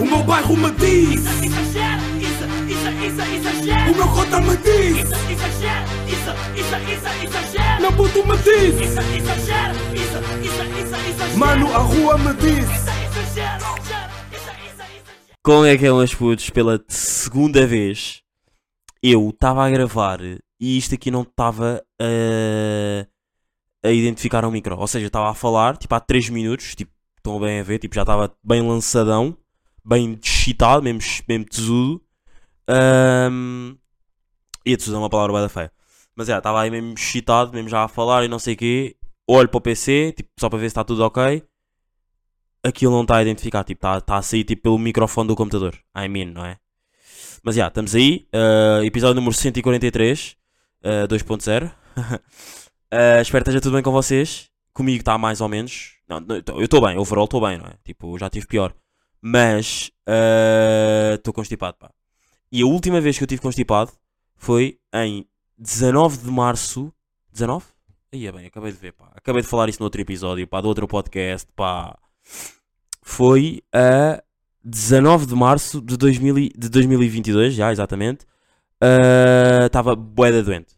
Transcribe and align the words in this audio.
O 0.00 0.04
meu 0.04 0.22
bairro 0.22 0.56
me 0.56 0.70
diz, 0.72 1.20
Isso, 1.20 1.44
exagero, 1.44 2.02
isso, 2.18 2.44
isso, 2.68 2.90
isso, 3.06 3.34
exagero. 3.34 3.92
o 3.92 3.96
meu 3.96 4.08
cota 4.08 4.40
me 4.40 4.56
diz, 4.58 4.96
Isso, 4.98 5.14
exagero, 5.32 5.86
isso, 6.06 6.30
isso, 6.60 6.76
isso, 6.94 7.24
exagero. 7.24 7.80
meu 7.82 7.92
puto 7.92 8.26
me 8.26 8.36
diz, 8.38 8.74
Isso, 8.80 9.00
exagero, 9.16 9.74
isso, 9.94 10.18
isso, 10.42 10.62
isso, 10.78 11.08
exagero. 11.10 11.38
mano, 11.38 11.74
a 11.74 11.78
rua 11.78 12.18
me 12.18 12.34
diz. 12.34 12.64
Isso, 12.64 12.70
exagero, 12.70 13.64
exagero, 13.64 14.12
isso, 14.32 14.50
isso, 14.50 14.80
exagero. 14.80 15.38
Como 15.42 15.64
é 15.66 15.76
que 15.76 15.86
é, 15.86 15.90
meus 15.92 16.14
putos? 16.14 16.50
Pela 16.50 16.80
segunda 16.88 17.66
vez 17.66 18.22
eu 19.02 19.28
estava 19.30 19.64
a 19.66 19.70
gravar 19.70 20.20
e 20.20 20.76
isto 20.78 20.94
aqui 20.94 21.10
não 21.10 21.22
estava 21.22 21.82
a, 22.00 23.06
a 23.88 23.90
identificar 23.92 24.44
o 24.44 24.50
micro. 24.50 24.76
Ou 24.78 24.86
seja, 24.86 25.06
estava 25.06 25.30
a 25.30 25.34
falar, 25.34 25.76
tipo, 25.76 25.94
há 25.94 26.00
3 26.00 26.28
minutos, 26.30 26.74
tipo, 26.74 26.92
estão 27.16 27.38
bem 27.40 27.60
a 27.60 27.62
ver, 27.62 27.78
tipo, 27.78 27.94
já 27.94 28.02
estava 28.02 28.32
bem 28.44 28.60
lançadão, 28.66 29.36
bem 29.88 30.18
excitado, 30.22 30.82
mesmo, 30.82 31.00
mesmo 31.28 31.44
tesudo. 31.46 32.02
Ahm, 32.68 33.76
e 34.64 34.76
tesudo 34.76 34.96
é 34.96 35.00
uma 35.00 35.10
palavra 35.10 35.40
bem 35.40 35.48
feia. 35.48 35.72
Mas 36.14 36.28
é, 36.28 36.36
estava 36.36 36.60
aí 36.60 36.70
mesmo 36.70 36.94
excitado, 36.94 37.52
mesmo 37.52 37.68
já 37.68 37.84
a 37.84 37.88
falar 37.88 38.24
e 38.24 38.28
não 38.28 38.38
sei 38.38 38.54
o 38.54 38.56
quê. 38.56 38.96
Olho 39.26 39.48
para 39.48 39.58
o 39.58 39.60
PC, 39.60 40.12
tipo, 40.16 40.30
só 40.38 40.48
para 40.48 40.58
ver 40.58 40.66
se 40.66 40.72
está 40.72 40.84
tudo 40.84 41.04
ok 41.04 41.42
aquilo 42.62 42.92
não 42.92 43.02
está 43.02 43.16
a 43.16 43.22
identificar, 43.22 43.64
tipo, 43.64 43.78
está 43.78 44.00
tá 44.00 44.16
a 44.16 44.22
sair 44.22 44.44
tipo, 44.44 44.62
pelo 44.62 44.78
microfone 44.78 45.28
do 45.28 45.36
computador. 45.36 45.74
I 45.96 46.08
mean, 46.08 46.26
não 46.26 46.44
é? 46.44 46.58
Mas 47.42 47.54
já, 47.54 47.68
estamos 47.68 47.94
aí. 47.94 48.26
uh, 48.34 48.84
episódio 48.84 49.16
número 49.16 49.34
143, 49.34 50.36
uh, 50.84 51.08
2.0. 51.08 51.72
Uh, 52.90 53.20
espero 53.20 53.44
que 53.44 53.50
esteja 53.50 53.60
tudo 53.60 53.74
bem 53.74 53.82
com 53.82 53.92
vocês. 53.92 54.50
Comigo 54.72 55.00
está 55.00 55.16
mais 55.18 55.40
ou 55.40 55.48
menos. 55.48 55.94
Não, 56.08 56.24
eu 56.56 56.64
estou 56.64 56.80
bem, 56.80 56.96
overall 56.96 57.26
estou 57.26 57.40
bem, 57.40 57.58
não 57.58 57.66
é? 57.66 57.74
Tipo, 57.84 58.18
já 58.18 58.30
tive 58.30 58.46
pior. 58.46 58.72
Mas 59.20 59.90
estou 61.14 61.32
constipado, 61.34 61.76
pá. 61.78 61.90
E 62.50 62.62
a 62.62 62.66
última 62.66 63.00
vez 63.00 63.18
que 63.18 63.24
eu 63.24 63.28
tive 63.28 63.42
constipado 63.42 63.92
foi 64.36 64.78
em 64.94 65.26
19 65.58 66.18
de 66.18 66.30
março. 66.30 66.92
19? 67.32 67.64
Aí 68.12 68.26
é 68.26 68.32
bem, 68.32 68.46
acabei 68.46 68.72
de 68.72 68.78
ver, 68.78 68.92
pá. 68.92 69.10
Acabei 69.14 69.42
de 69.42 69.48
falar 69.48 69.68
isso 69.68 69.80
no 69.80 69.84
outro 69.84 70.00
episódio, 70.00 70.46
pá, 70.46 70.60
do 70.60 70.68
outro 70.68 70.88
podcast, 70.88 71.46
pá. 71.54 71.98
Foi 73.02 73.62
a 73.72 74.22
19 74.64 75.26
de 75.26 75.34
março 75.34 75.80
de, 75.80 75.96
2000, 75.96 76.38
e- 76.38 76.48
de 76.56 76.68
2022, 76.68 77.54
já, 77.54 77.70
exatamente. 77.72 78.24
Estava 79.66 79.94
boeda 79.96 80.42
doente. 80.42 80.76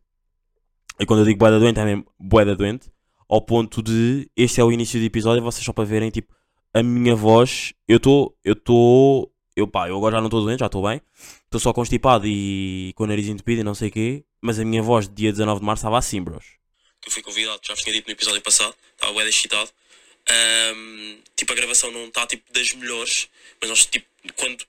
E 0.98 1.06
quando 1.06 1.20
eu 1.20 1.24
digo 1.26 1.38
boeda 1.38 1.58
doente, 1.58 1.78
é 1.80 1.84
mesmo 1.84 2.06
boeda 2.18 2.56
doente. 2.56 2.90
Ao 3.28 3.40
ponto 3.40 3.82
de, 3.82 4.28
este 4.36 4.60
é 4.60 4.64
o 4.64 4.72
início 4.72 4.98
do 4.98 5.06
episódio, 5.06 5.42
vocês 5.42 5.64
só 5.64 5.72
para 5.72 5.84
verem, 5.84 6.10
tipo, 6.10 6.34
a 6.72 6.82
minha 6.82 7.14
voz. 7.14 7.72
Eu 7.86 7.96
estou, 7.96 8.36
eu 8.44 8.52
estou, 8.52 9.32
eu 9.56 9.66
pá, 9.66 9.88
eu 9.88 9.96
agora 9.96 10.16
já 10.16 10.20
não 10.20 10.28
estou 10.28 10.42
doente, 10.42 10.60
já 10.60 10.66
estou 10.66 10.82
bem. 10.82 11.00
Estou 11.44 11.60
só 11.60 11.72
constipado 11.72 12.26
e 12.26 12.92
com 12.94 13.04
o 13.04 13.06
nariz 13.06 13.26
entupido 13.28 13.60
e 13.60 13.64
não 13.64 13.74
sei 13.74 13.88
o 13.88 13.92
quê. 13.92 14.24
Mas 14.40 14.58
a 14.58 14.64
minha 14.64 14.82
voz, 14.82 15.08
dia 15.08 15.30
19 15.32 15.60
de 15.60 15.66
março, 15.66 15.80
estava 15.80 15.98
assim, 15.98 16.22
bros. 16.22 16.44
Eu 17.04 17.10
fui 17.10 17.22
convidado, 17.22 17.60
já 17.62 17.74
vos 17.74 17.82
tinha 17.82 17.94
dito 17.94 18.06
no 18.06 18.12
episódio 18.12 18.40
passado, 18.42 18.74
estava 18.92 19.12
bem 19.12 19.28
excitado. 19.28 19.70
Ahm, 20.28 21.18
tipo, 21.34 21.52
a 21.52 21.54
gravação 21.54 21.90
não 21.90 22.06
está 22.06 22.26
tipo 22.26 22.52
das 22.52 22.72
melhores, 22.74 23.28
mas 23.60 23.70
nós, 23.70 23.86
tipo, 23.86 24.06
quando, 24.36 24.64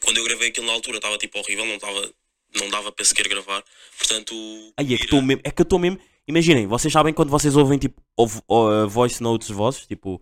quando 0.00 0.16
eu 0.18 0.24
gravei 0.24 0.48
aquilo 0.48 0.66
na 0.66 0.72
altura 0.72 0.98
estava 0.98 1.18
tipo 1.18 1.38
horrível, 1.38 1.66
não, 1.66 1.74
estava 1.74 2.12
não 2.54 2.68
dava 2.70 2.90
para 2.92 3.04
sequer 3.04 3.28
gravar. 3.28 3.62
Portanto, 3.98 4.34
Ai, 4.76 4.94
é 4.94 4.96
que 4.96 5.04
estou 5.04 5.22
mesmo, 5.22 5.42
é 5.44 5.50
que 5.50 5.60
eu 5.60 5.64
estou 5.64 5.78
mesmo. 5.78 6.00
Imaginem, 6.30 6.64
vocês 6.68 6.92
sabem 6.92 7.12
quando 7.12 7.28
vocês 7.28 7.56
ouvem 7.56 7.76
tipo 7.76 8.00
ouve- 8.16 8.40
uh, 8.48 8.88
voice 8.88 9.20
notes 9.20 9.50
vossos, 9.50 9.84
tipo 9.84 10.20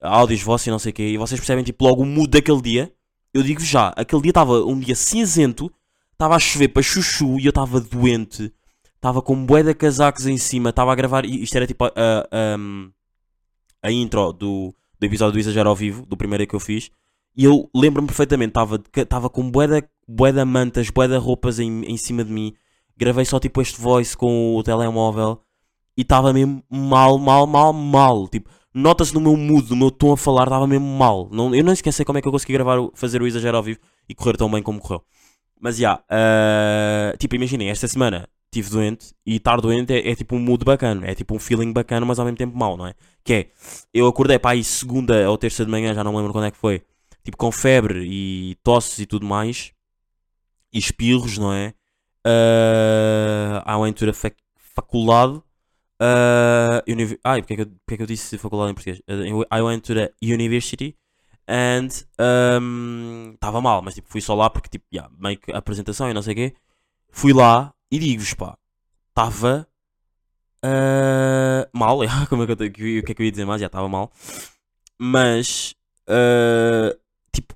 áudios 0.00 0.42
vossos 0.42 0.66
e 0.66 0.70
não 0.70 0.78
sei 0.78 0.90
o 0.90 0.94
quê, 0.94 1.08
e 1.10 1.18
vocês 1.18 1.38
percebem 1.38 1.62
tipo 1.62 1.84
logo 1.84 2.02
o 2.02 2.06
mood 2.06 2.28
daquele 2.30 2.62
dia. 2.62 2.90
Eu 3.34 3.42
digo 3.42 3.60
já, 3.60 3.92
aquele 3.94 4.22
dia 4.22 4.30
estava 4.30 4.64
um 4.64 4.80
dia 4.80 4.96
cinzento, 4.96 5.70
estava 6.12 6.34
a 6.34 6.38
chover 6.38 6.68
para 6.68 6.82
chuchu 6.82 7.38
e 7.38 7.44
eu 7.44 7.50
estava 7.50 7.78
doente, 7.78 8.50
estava 8.96 9.20
com 9.20 9.44
bué 9.44 9.62
de 9.62 9.74
casacos 9.74 10.26
em 10.26 10.38
cima, 10.38 10.70
estava 10.70 10.92
a 10.92 10.94
gravar, 10.94 11.26
e 11.26 11.42
isto 11.42 11.54
era 11.54 11.66
tipo 11.66 11.84
a, 11.84 11.88
a, 11.88 12.56
um, 12.58 12.90
a 13.82 13.92
intro 13.92 14.32
do, 14.32 14.74
do 14.98 15.04
episódio 15.06 15.34
do 15.34 15.38
Exagero 15.40 15.68
ao 15.68 15.76
vivo, 15.76 16.06
do 16.06 16.16
primeiro 16.16 16.46
que 16.46 16.54
eu 16.54 16.60
fiz, 16.60 16.90
e 17.36 17.44
eu 17.44 17.68
lembro-me 17.74 18.08
perfeitamente, 18.08 18.54
estava 18.96 19.28
com 19.28 19.50
bué 19.50 19.66
de, 19.66 19.88
bué 20.08 20.32
de 20.32 20.42
mantas, 20.42 20.88
bué 20.88 21.06
de 21.06 21.18
roupas 21.18 21.60
em, 21.60 21.82
em 21.84 21.98
cima 21.98 22.24
de 22.24 22.32
mim, 22.32 22.54
gravei 22.96 23.26
só 23.26 23.38
tipo 23.38 23.60
este 23.60 23.78
voice 23.78 24.16
com 24.16 24.56
o 24.56 24.62
telemóvel 24.62 25.42
e 25.96 26.02
estava 26.02 26.32
mesmo 26.32 26.62
mal, 26.68 27.18
mal, 27.18 27.46
mal, 27.46 27.72
mal. 27.72 28.28
Tipo, 28.28 28.50
nota-se 28.74 29.14
no 29.14 29.20
meu 29.20 29.36
mood, 29.36 29.70
no 29.70 29.76
meu 29.76 29.90
tom 29.90 30.12
a 30.12 30.16
falar, 30.16 30.44
estava 30.44 30.66
mesmo 30.66 30.86
mal. 30.86 31.28
Não, 31.30 31.54
eu 31.54 31.64
não 31.64 31.72
esqueci 31.72 32.04
como 32.04 32.18
é 32.18 32.22
que 32.22 32.28
eu 32.28 32.32
consegui 32.32 32.52
gravar, 32.54 32.78
fazer 32.94 33.22
o 33.22 33.26
exagero 33.26 33.56
ao 33.56 33.62
vivo 33.62 33.80
e 34.08 34.14
correr 34.14 34.36
tão 34.36 34.50
bem 34.50 34.62
como 34.62 34.80
correu. 34.80 35.02
Mas 35.60 35.76
já, 35.76 36.02
ah, 36.08 37.14
tipo, 37.18 37.34
imaginem, 37.34 37.68
esta 37.68 37.86
semana 37.86 38.28
estive 38.46 38.70
doente 38.70 39.14
e 39.24 39.36
estar 39.36 39.60
doente 39.60 39.92
é, 39.92 40.10
é 40.10 40.14
tipo 40.14 40.34
um 40.34 40.40
mood 40.40 40.64
bacana, 40.64 41.06
é 41.06 41.14
tipo 41.14 41.34
um 41.34 41.38
feeling 41.38 41.72
bacana, 41.72 42.04
mas 42.04 42.18
ao 42.18 42.24
mesmo 42.24 42.38
tempo 42.38 42.56
mau, 42.56 42.76
não 42.76 42.86
é? 42.86 42.94
Que 43.22 43.32
é, 43.32 43.50
eu 43.94 44.06
acordei 44.06 44.38
para 44.38 44.52
aí 44.52 44.64
segunda 44.64 45.30
ou 45.30 45.38
terça 45.38 45.64
de 45.64 45.70
manhã, 45.70 45.94
já 45.94 46.02
não 46.02 46.12
me 46.12 46.18
lembro 46.18 46.32
quando 46.32 46.46
é 46.46 46.50
que 46.50 46.56
foi, 46.56 46.82
tipo 47.24 47.36
com 47.36 47.52
febre 47.52 48.04
e 48.04 48.56
tosses 48.64 48.98
e 48.98 49.06
tudo 49.06 49.24
mais, 49.24 49.72
e 50.72 50.78
espirros, 50.78 51.38
não 51.38 51.52
é? 51.52 51.74
Uh, 52.26 53.62
I 53.66 53.76
went 53.76 53.98
faculdade. 54.74 55.42
Uh, 56.00 56.80
Ai, 57.22 57.42
porque 57.42 57.52
é, 57.52 57.56
que 57.56 57.62
eu, 57.62 57.66
porque 57.66 57.94
é 57.94 57.96
que 57.98 58.02
eu 58.02 58.06
disse 58.06 58.38
faculdade 58.38 58.70
em 58.70 58.74
português? 58.74 59.00
Uh, 59.00 59.44
I 59.54 59.60
went 59.60 59.82
to 59.82 59.94
the 59.94 60.12
university 60.22 60.96
and 61.46 61.88
estava 63.34 63.60
mal, 63.60 63.82
mas 63.82 63.94
tipo, 63.94 64.08
fui 64.08 64.22
só 64.22 64.34
lá 64.34 64.48
porque 64.48 64.68
tipo, 64.70 64.86
yeah, 64.92 65.12
meio 65.18 65.38
que 65.38 65.52
apresentação 65.52 66.10
e 66.10 66.14
não 66.14 66.22
sei 66.22 66.32
o 66.32 66.36
quê. 66.36 66.54
Fui 67.10 67.32
lá 67.34 67.74
e 67.90 67.98
digo-vos, 67.98 68.32
pá, 68.34 68.56
estava 69.08 69.66
mal, 71.74 72.00
yeah, 72.04 72.26
como 72.26 72.44
é 72.44 72.46
que 72.46 72.52
eu, 72.52 72.66
o 72.66 72.72
que 73.04 73.12
é 73.12 73.14
que 73.14 73.22
eu 73.22 73.26
ia 73.26 73.30
dizer 73.32 73.44
mais? 73.44 73.60
Já 73.60 73.66
estava 73.66 73.88
mal, 73.88 74.10
mas 74.98 75.74
uh, 76.08 76.98
tipo, 77.32 77.54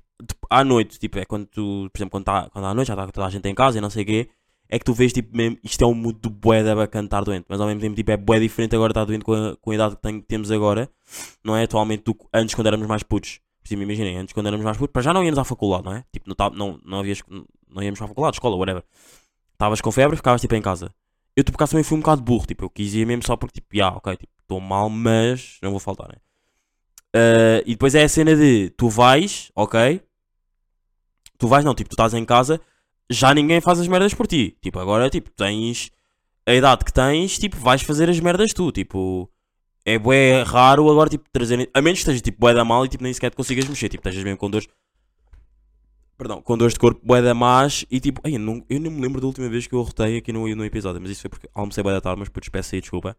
à 0.50 0.64
noite, 0.64 0.98
tipo, 0.98 1.18
é 1.18 1.24
quando 1.24 1.46
tu, 1.46 1.88
por 1.92 1.98
exemplo, 1.98 2.10
quando, 2.10 2.24
tá, 2.24 2.50
quando 2.50 2.66
à 2.66 2.74
noite 2.74 2.88
já 2.88 2.94
está 2.94 3.06
toda 3.06 3.26
a 3.26 3.30
gente 3.30 3.48
em 3.48 3.54
casa 3.54 3.78
e 3.78 3.80
não 3.80 3.90
sei 3.90 4.02
o 4.02 4.06
quê, 4.06 4.28
é 4.74 4.78
que 4.78 4.84
tu 4.84 4.92
vês, 4.94 5.12
tipo, 5.12 5.36
mesmo, 5.36 5.58
isto 5.62 5.82
é 5.84 5.86
um 5.86 5.94
mood 5.94 6.18
do 6.20 6.30
bué 6.30 6.62
da 6.64 6.74
bacana 6.74 7.06
estar 7.06 7.22
doente, 7.24 7.46
mas 7.48 7.60
ao 7.60 7.66
mesmo 7.66 7.80
tempo, 7.80 7.94
tipo, 7.96 8.10
é 8.10 8.16
bué 8.16 8.40
diferente 8.40 8.74
agora 8.74 8.90
estar 8.90 9.04
doente 9.04 9.24
com 9.24 9.32
a, 9.34 9.56
com 9.56 9.70
a 9.70 9.74
idade 9.74 9.96
que 9.96 10.02
tem- 10.02 10.20
temos 10.20 10.50
agora, 10.50 10.90
não 11.44 11.56
é? 11.56 11.64
Atualmente, 11.64 12.04
do, 12.04 12.16
antes 12.32 12.54
quando 12.54 12.66
éramos 12.68 12.86
mais 12.86 13.02
putos. 13.02 13.40
Exemplo, 13.64 13.84
imaginem, 13.84 14.18
antes 14.18 14.32
quando 14.34 14.46
éramos 14.48 14.64
mais 14.64 14.76
putos, 14.76 14.92
para 14.92 15.02
já 15.02 15.12
não 15.14 15.22
íamos 15.24 15.38
à 15.38 15.44
faculdade, 15.44 15.84
não 15.84 15.92
é? 15.94 16.04
Tipo, 16.12 16.28
não, 16.28 16.34
tá- 16.36 16.50
não, 16.50 16.80
não, 16.84 17.00
havias, 17.00 17.22
não 17.68 17.82
íamos 17.82 18.00
à 18.02 18.06
faculdade, 18.08 18.36
escola, 18.36 18.56
whatever. 18.56 18.82
Estavas 19.52 19.80
com 19.80 19.92
febre, 19.92 20.16
ficavas, 20.16 20.40
tipo, 20.40 20.54
em 20.54 20.62
casa. 20.62 20.92
Eu, 21.36 21.44
tipo, 21.44 21.52
por 21.56 21.62
acaso 21.62 21.72
também 21.72 21.84
fui 21.84 21.96
um 21.98 22.00
bocado 22.00 22.22
burro, 22.22 22.46
tipo, 22.46 22.64
eu 22.64 22.70
quis 22.70 22.94
ir 22.94 23.06
mesmo 23.06 23.24
só 23.24 23.36
porque, 23.36 23.60
tipo, 23.60 23.82
ah, 23.84 23.96
ok, 23.96 24.16
tipo, 24.16 24.32
estou 24.42 24.60
mal, 24.60 24.90
mas 24.90 25.58
não 25.62 25.70
vou 25.70 25.80
faltar, 25.80 26.08
né? 26.08 26.16
Ah, 27.14 27.62
e 27.64 27.70
depois 27.72 27.94
é 27.94 28.02
a 28.04 28.08
cena 28.08 28.34
de, 28.36 28.70
tu 28.70 28.88
vais, 28.88 29.50
ok? 29.54 30.00
Tu 31.38 31.46
vais, 31.48 31.64
não, 31.64 31.74
tipo, 31.74 31.90
tu 31.90 31.94
estás 31.94 32.14
em 32.14 32.24
casa, 32.24 32.60
já 33.10 33.34
ninguém 33.34 33.60
faz 33.60 33.80
as 33.80 33.88
merdas 33.88 34.14
por 34.14 34.26
ti. 34.26 34.56
Tipo, 34.62 34.78
agora, 34.78 35.10
tipo, 35.10 35.30
tens 35.30 35.90
a 36.46 36.54
idade 36.54 36.84
que 36.84 36.92
tens, 36.92 37.38
tipo, 37.38 37.56
vais 37.56 37.82
fazer 37.82 38.08
as 38.08 38.20
merdas 38.20 38.52
tu. 38.52 38.70
Tipo, 38.72 39.30
é 39.84 39.98
bué 39.98 40.42
raro 40.42 40.90
agora, 40.90 41.10
tipo, 41.10 41.24
trazer. 41.32 41.70
A 41.74 41.80
menos 41.80 41.98
que 41.98 42.02
estejas, 42.02 42.22
tipo, 42.22 42.38
bué 42.40 42.54
da 42.54 42.64
mal 42.64 42.84
e, 42.84 42.88
tipo, 42.88 43.02
nem 43.04 43.12
sequer 43.12 43.30
te 43.30 43.36
consigas 43.36 43.66
mexer. 43.66 43.88
Tipo, 43.88 44.06
estejas 44.06 44.24
mesmo 44.24 44.38
com 44.38 44.50
dores. 44.50 44.68
Perdão, 46.16 46.40
com 46.40 46.56
dores 46.56 46.74
de 46.74 46.80
corpo 46.80 47.00
bué 47.04 47.20
da 47.20 47.34
más 47.34 47.84
e, 47.90 47.98
tipo, 47.98 48.20
ai, 48.24 48.36
eu, 48.36 48.38
não, 48.38 48.64
eu 48.70 48.80
me 48.80 49.00
lembro 49.00 49.20
da 49.20 49.26
última 49.26 49.48
vez 49.48 49.66
que 49.66 49.74
eu 49.74 49.82
rotei 49.82 50.18
aqui 50.18 50.32
no, 50.32 50.46
no 50.54 50.64
episódio. 50.64 51.00
Mas 51.00 51.10
isso 51.10 51.22
foi 51.22 51.30
porque 51.30 51.48
almocei 51.54 51.82
bué 51.82 51.92
da 51.92 52.00
tarde, 52.00 52.20
mas 52.20 52.28
putos, 52.28 52.48
peço 52.48 52.74
aí 52.74 52.80
desculpa. 52.80 53.16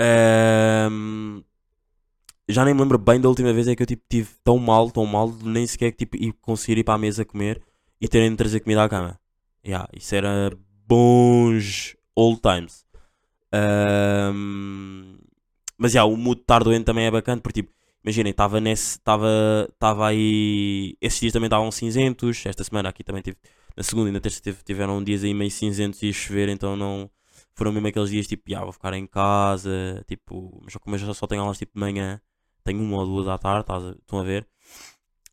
Ahm, 0.00 1.42
já 2.48 2.64
nem 2.64 2.72
me 2.72 2.80
lembro 2.80 2.98
bem 2.98 3.20
da 3.20 3.28
última 3.28 3.52
vez 3.52 3.66
é 3.68 3.74
que 3.74 3.82
eu, 3.82 3.86
tipo, 3.86 4.02
tive 4.08 4.30
tão 4.44 4.58
mal, 4.58 4.90
tão 4.90 5.04
mal, 5.06 5.28
nem 5.42 5.66
sequer, 5.66 5.92
tipo, 5.92 6.16
ir 6.16 6.32
conseguir 6.40 6.78
ir 6.78 6.84
para 6.84 6.94
a 6.94 6.98
mesa 6.98 7.24
comer 7.24 7.60
e 8.00 8.08
terem 8.08 8.30
de 8.30 8.36
trazer 8.36 8.60
comida 8.60 8.84
à 8.84 8.88
cama. 8.88 9.18
Yeah, 9.66 9.88
isso 9.94 10.14
era 10.14 10.50
bons 10.86 11.96
old 12.14 12.40
times. 12.40 12.84
Ahm, 13.52 15.18
mas 15.78 15.94
yeah, 15.94 16.10
o 16.10 16.16
mood 16.16 16.36
de 16.38 16.42
estar 16.42 16.62
doente 16.64 16.84
também 16.84 17.06
é 17.06 17.10
bacana, 17.10 17.40
porque 17.40 17.62
tipo, 17.62 17.72
imaginem, 18.04 18.30
estava 18.30 18.60
nesse, 18.60 18.98
estava 18.98 19.28
estava 19.72 20.08
aí, 20.08 20.96
esses 21.00 21.20
dias 21.20 21.32
também 21.32 21.46
estavam 21.46 21.70
cinzentos, 21.70 22.44
esta 22.46 22.64
semana 22.64 22.88
aqui 22.88 23.02
também 23.04 23.22
tive, 23.22 23.36
na 23.76 23.82
segunda 23.82 24.08
e 24.10 24.12
na 24.12 24.20
terça 24.20 24.40
tive- 24.40 24.62
tiveram 24.64 25.02
dias 25.02 25.24
aí 25.24 25.32
meio 25.34 25.50
cinzentos 25.50 26.02
e 26.02 26.10
a 26.10 26.12
chover, 26.12 26.48
então 26.48 26.76
não, 26.76 27.10
foram 27.54 27.72
mesmo 27.72 27.88
aqueles 27.88 28.10
dias 28.10 28.26
tipo, 28.26 28.44
yeah, 28.50 28.64
vou 28.64 28.72
ficar 28.72 28.92
em 28.94 29.06
casa, 29.06 30.04
tipo, 30.06 30.60
mas 30.64 30.74
como 30.76 30.96
eu 30.96 30.98
já 31.00 31.14
só 31.14 31.26
tenho 31.26 31.42
aulas 31.42 31.58
tipo 31.58 31.72
de 31.74 31.80
manhã, 31.80 32.20
tenho 32.64 32.80
uma 32.82 32.98
ou 32.98 33.06
duas 33.06 33.28
à 33.28 33.38
tarde, 33.38 33.64
estão 34.00 34.18
a 34.20 34.22
ver? 34.24 34.46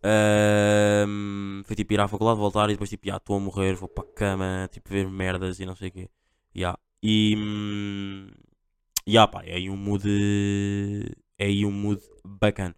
Ahm, 0.05 1.63
foi 1.65 1.75
tipo 1.75 1.93
ir 1.93 1.99
à 1.99 2.07
faculdade, 2.07 2.39
voltar 2.39 2.69
e 2.69 2.73
depois 2.73 2.89
tipo, 2.89 3.07
já 3.07 3.17
estou 3.17 3.37
a 3.37 3.39
morrer, 3.39 3.73
vou 3.75 3.89
para 3.89 4.03
a 4.03 4.13
cama, 4.13 4.69
tipo 4.71 4.89
ver 4.89 5.09
merdas 5.09 5.59
e 5.59 5.65
não 5.65 5.75
sei 5.75 5.89
o 5.89 5.91
quê. 5.91 6.09
Ya. 6.55 6.77
E 7.03 7.35
hum, 7.37 8.29
pá, 9.31 9.43
é 9.45 9.55
aí 9.55 9.69
um 9.69 9.77
mood 9.77 10.07
é 11.37 11.45
aí 11.45 11.65
um 11.65 11.71
mood 11.71 12.01
bacana. 12.25 12.75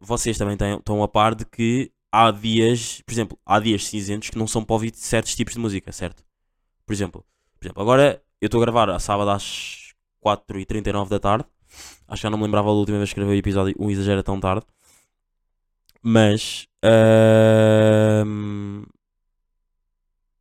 Vocês 0.00 0.38
também 0.38 0.56
têm- 0.56 0.76
estão 0.78 1.02
a 1.02 1.08
par 1.08 1.34
de 1.34 1.44
que 1.44 1.90
há 2.12 2.30
dias, 2.30 3.02
por 3.02 3.12
exemplo, 3.12 3.38
há 3.46 3.58
dias 3.60 3.86
cinzentos 3.86 4.30
que 4.30 4.38
não 4.38 4.46
são 4.46 4.64
para 4.64 4.74
ouvir 4.74 4.92
certos 4.94 5.34
tipos 5.34 5.54
de 5.54 5.60
música, 5.60 5.92
certo? 5.92 6.24
Por 6.86 6.92
exemplo, 6.94 7.24
por 7.60 7.66
exemplo 7.66 7.82
agora 7.82 8.22
eu 8.40 8.46
estou 8.46 8.60
a 8.62 8.64
gravar 8.66 8.90
a 8.90 8.98
sábado 8.98 9.30
às 9.30 9.94
4h39 10.20 11.10
da 11.10 11.20
tarde. 11.20 11.46
Acho 12.08 12.20
que 12.20 12.24
já 12.24 12.30
não 12.30 12.38
me 12.38 12.44
lembrava 12.44 12.68
da 12.68 12.74
última 12.74 12.98
vez 12.98 13.10
que 13.12 13.16
gravei 13.16 13.36
o 13.38 13.40
episódio, 13.40 13.74
um 13.78 13.90
exagero 13.90 14.22
tão 14.22 14.40
tarde. 14.40 14.66
Mas. 16.08 16.68
ahm, 16.84 18.84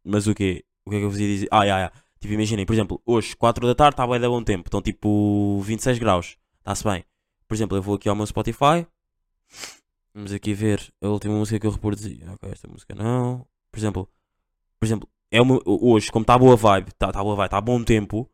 mas 0.03 0.27
o 0.27 0.35
quê? 0.35 0.63
O 0.85 0.91
que 0.91 0.97
é 0.97 1.00
que 1.00 1.06
eu 1.06 1.09
vos 1.09 1.19
ia 1.19 1.27
dizer? 1.27 1.47
Ah, 1.50 1.65
já, 1.65 1.79
já. 1.79 1.91
Tipo, 2.19 2.35
imaginem, 2.35 2.67
por 2.67 2.73
exemplo, 2.73 3.01
hoje, 3.03 3.35
4 3.35 3.65
da 3.65 3.73
tarde, 3.73 3.94
está 3.94 4.06
bem 4.06 4.19
da 4.19 4.29
bom 4.29 4.44
tempo. 4.44 4.67
Estão 4.67 4.79
tipo 4.79 5.59
26 5.62 5.97
graus. 5.97 6.38
Está-se 6.59 6.83
bem. 6.83 7.03
Por 7.47 7.56
exemplo, 7.56 7.75
eu 7.75 7.81
vou 7.81 7.95
aqui 7.95 8.07
ao 8.07 8.15
meu 8.15 8.27
Spotify. 8.27 8.85
Vamos 10.13 10.31
aqui 10.31 10.53
ver 10.53 10.94
a 11.01 11.07
última 11.07 11.33
música 11.33 11.59
que 11.59 11.65
eu 11.65 11.71
reproduzi. 11.71 12.21
Ok, 12.33 12.47
esta 12.51 12.67
música 12.67 12.94
não. 12.94 13.44
Por 13.71 13.79
exemplo, 13.79 14.07
por 14.79 14.85
exemplo, 14.85 15.09
é 15.31 15.41
uma, 15.41 15.59
hoje, 15.65 16.12
como 16.12 16.21
está 16.21 16.38
boa 16.38 16.56
vibe, 16.56 16.89
está 16.89 17.12
tá 17.12 17.23
boa 17.23 17.35
vibe, 17.35 17.45
está 17.45 17.59
bom 17.59 17.83
tempo. 17.83 18.29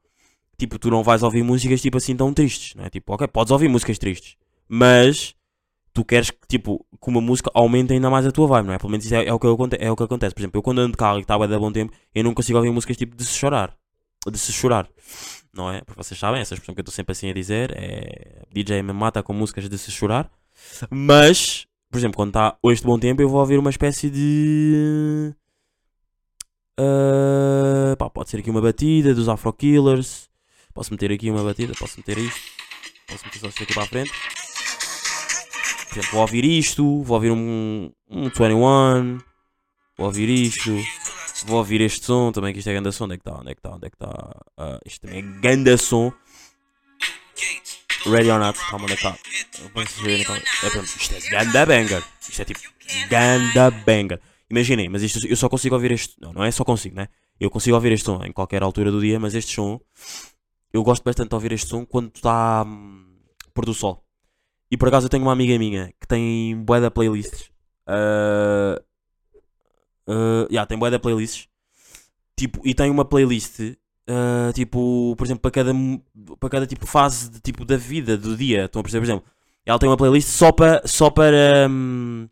Tipo, 0.57 0.77
tu 0.77 0.91
não 0.91 1.01
vais 1.01 1.23
ouvir 1.23 1.43
músicas 1.43 1.81
tipo 1.81 1.95
assim 1.95 2.13
tão 2.13 2.33
tristes, 2.33 2.75
não 2.75 2.83
é? 2.83 2.89
Tipo, 2.89 3.13
ok, 3.13 3.25
podes 3.29 3.51
ouvir 3.51 3.69
músicas 3.69 3.97
tristes, 3.97 4.35
mas 4.67 5.33
tu 5.93 6.05
queres 6.05 6.29
que, 6.31 6.47
tipo, 6.47 6.85
que 7.01 7.09
uma 7.09 7.21
música 7.21 7.49
aumente 7.53 7.93
ainda 7.93 8.09
mais 8.09 8.25
a 8.25 8.31
tua 8.31 8.47
vibe, 8.47 8.67
não 8.67 8.73
é? 8.73 8.77
Pelo 8.77 8.89
menos 8.91 9.05
isso 9.05 9.13
é, 9.15 9.25
é 9.25 9.33
o, 9.33 9.39
que 9.39 9.47
aconte- 9.47 9.77
é 9.79 9.91
o 9.91 9.95
que 9.95 10.03
acontece. 10.03 10.33
Por 10.33 10.41
exemplo, 10.41 10.57
eu 10.59 10.63
quando 10.63 10.79
ando 10.79 10.91
de 10.91 10.97
carro 10.97 11.17
e 11.19 11.21
está 11.21 11.35
a 11.35 11.47
dar 11.47 11.59
bom 11.59 11.71
tempo, 11.71 11.93
eu 12.15 12.23
não 12.23 12.33
consigo 12.33 12.57
ouvir 12.57 12.71
músicas 12.71 12.97
tipo 12.97 13.15
de 13.15 13.25
se 13.25 13.37
chorar. 13.37 13.75
De 14.29 14.37
se 14.37 14.51
chorar. 14.53 14.87
Não 15.53 15.69
é? 15.71 15.81
Porque 15.81 16.01
vocês 16.01 16.19
sabem, 16.19 16.39
essa 16.41 16.53
expressão 16.53 16.73
que 16.75 16.79
eu 16.79 16.83
estou 16.83 16.93
sempre 16.93 17.11
assim 17.11 17.29
a 17.29 17.33
dizer 17.33 17.73
é 17.75 18.43
DJ 18.53 18.81
me 18.83 18.93
mata 18.93 19.21
com 19.23 19.33
músicas 19.33 19.67
de 19.69 19.77
se 19.77 19.91
chorar. 19.91 20.29
Mas, 20.89 21.65
por 21.89 21.97
exemplo, 21.97 22.15
quando 22.15 22.29
está 22.29 22.55
hoje 22.63 22.81
de 22.81 22.87
bom 22.87 22.97
tempo, 22.99 23.21
eu 23.21 23.27
vou 23.29 23.39
ouvir 23.39 23.57
uma 23.57 23.69
espécie 23.69 24.09
de. 24.09 25.33
ah, 26.79 27.95
pá, 27.97 28.09
pode 28.09 28.29
ser 28.29 28.37
aqui 28.39 28.49
uma 28.49 28.61
batida 28.61 29.13
dos 29.13 29.27
Afro 29.27 29.51
Killers. 29.53 30.29
Posso 30.73 30.91
meter 30.91 31.11
aqui 31.11 31.29
uma 31.29 31.43
batida, 31.43 31.73
posso 31.77 31.97
meter 31.97 32.17
isto. 32.17 32.39
Posso 33.07 33.25
meter 33.25 33.39
só 33.39 33.47
isto 33.49 33.63
aqui 33.63 33.73
para 33.73 33.83
a 33.83 33.87
frente. 33.87 34.11
Por 35.91 35.99
exemplo, 35.99 36.11
vou 36.13 36.21
ouvir 36.21 36.45
isto, 36.45 37.03
vou 37.03 37.15
ouvir 37.15 37.31
um, 37.31 37.91
um 38.09 38.29
21, 38.29 39.17
vou 39.97 40.07
ouvir 40.07 40.29
isto, 40.29 40.73
vou 41.45 41.57
ouvir 41.57 41.81
este 41.81 42.05
som 42.05 42.31
também, 42.31 42.53
que 42.53 42.59
isto 42.59 42.69
é 42.69 42.73
ganda 42.73 42.93
som. 42.93 43.03
Onde 43.03 43.15
é 43.15 43.17
que 43.17 43.23
está? 43.27 43.37
Onde 43.37 43.51
é 43.51 43.53
que 43.53 43.59
está? 43.59 43.75
Onde 43.75 43.87
é 43.87 43.89
que 43.89 43.95
está? 43.97 44.41
Ah, 44.57 44.79
isto 44.85 45.01
também 45.01 45.19
é 45.19 45.41
ganda 45.41 45.75
som. 45.75 46.13
Ready 48.05 48.31
or 48.31 48.39
not? 48.39 48.57
Calma, 48.69 48.85
onde 48.85 48.93
é 48.93 48.95
que 48.95 49.05
está? 49.05 49.17
É, 50.63 50.81
Isto 50.81 51.13
é 51.13 51.29
ganda 51.29 51.65
banger. 51.65 52.03
Isto 52.21 52.41
é 52.41 52.45
tipo 52.45 52.59
ganda 53.09 53.71
banger. 53.85 54.21
Imaginem, 54.49 54.87
mas 54.87 55.03
isto 55.03 55.27
eu 55.27 55.35
só 55.35 55.49
consigo 55.49 55.75
ouvir 55.75 55.91
este. 55.91 56.15
Não, 56.21 56.31
não 56.31 56.45
é 56.45 56.51
só 56.51 56.63
consigo, 56.63 56.95
né? 56.95 57.09
Eu 57.37 57.51
consigo 57.51 57.75
ouvir 57.75 57.91
este 57.91 58.05
som 58.05 58.23
em 58.23 58.31
qualquer 58.31 58.63
altura 58.63 58.89
do 58.91 59.01
dia, 59.01 59.19
mas 59.19 59.35
este 59.35 59.55
som. 59.55 59.77
Eu 60.71 60.83
gosto 60.83 61.03
bastante 61.03 61.27
de 61.27 61.35
ouvir 61.35 61.51
este 61.51 61.67
som 61.67 61.85
quando 61.85 62.15
está 62.15 62.63
hum, 62.63 63.17
pôr 63.53 63.65
do 63.65 63.73
sol. 63.73 64.05
E 64.71 64.77
por 64.77 64.87
acaso 64.87 65.07
eu 65.07 65.09
tenho 65.09 65.23
uma 65.23 65.33
amiga 65.33 65.59
minha 65.59 65.93
que 65.99 66.07
tem 66.07 66.55
bué 66.63 66.79
da 66.79 66.89
playlists. 66.89 67.51
Uh, 67.85 68.81
uh, 70.07 70.47
yeah, 70.49 70.65
tem 70.65 70.77
bué 70.77 70.89
da 70.89 70.97
playlists. 70.97 71.49
Tipo, 72.37 72.61
e 72.65 72.73
tem 72.73 72.89
uma 72.89 73.05
playlist, 73.05 73.59
uh, 73.59 74.53
tipo, 74.53 75.13
por 75.17 75.27
exemplo, 75.27 75.41
para 75.41 75.51
cada, 75.51 75.73
para 76.39 76.49
cada 76.49 76.65
tipo 76.65 76.87
fase 76.87 77.29
de, 77.29 77.39
tipo, 77.41 77.65
da 77.65 77.75
vida, 77.75 78.17
do 78.17 78.35
dia. 78.35 78.65
Estão 78.65 78.79
a 78.79 78.83
perceber? 78.83 79.05
Por 79.05 79.11
exemplo, 79.11 79.25
ela 79.65 79.77
tem 79.77 79.89
uma 79.89 79.97
playlist 79.97 80.29
só 80.29 80.51
para, 80.51 80.81
só 80.87 81.09
para 81.09 81.67
hum, 81.69 82.27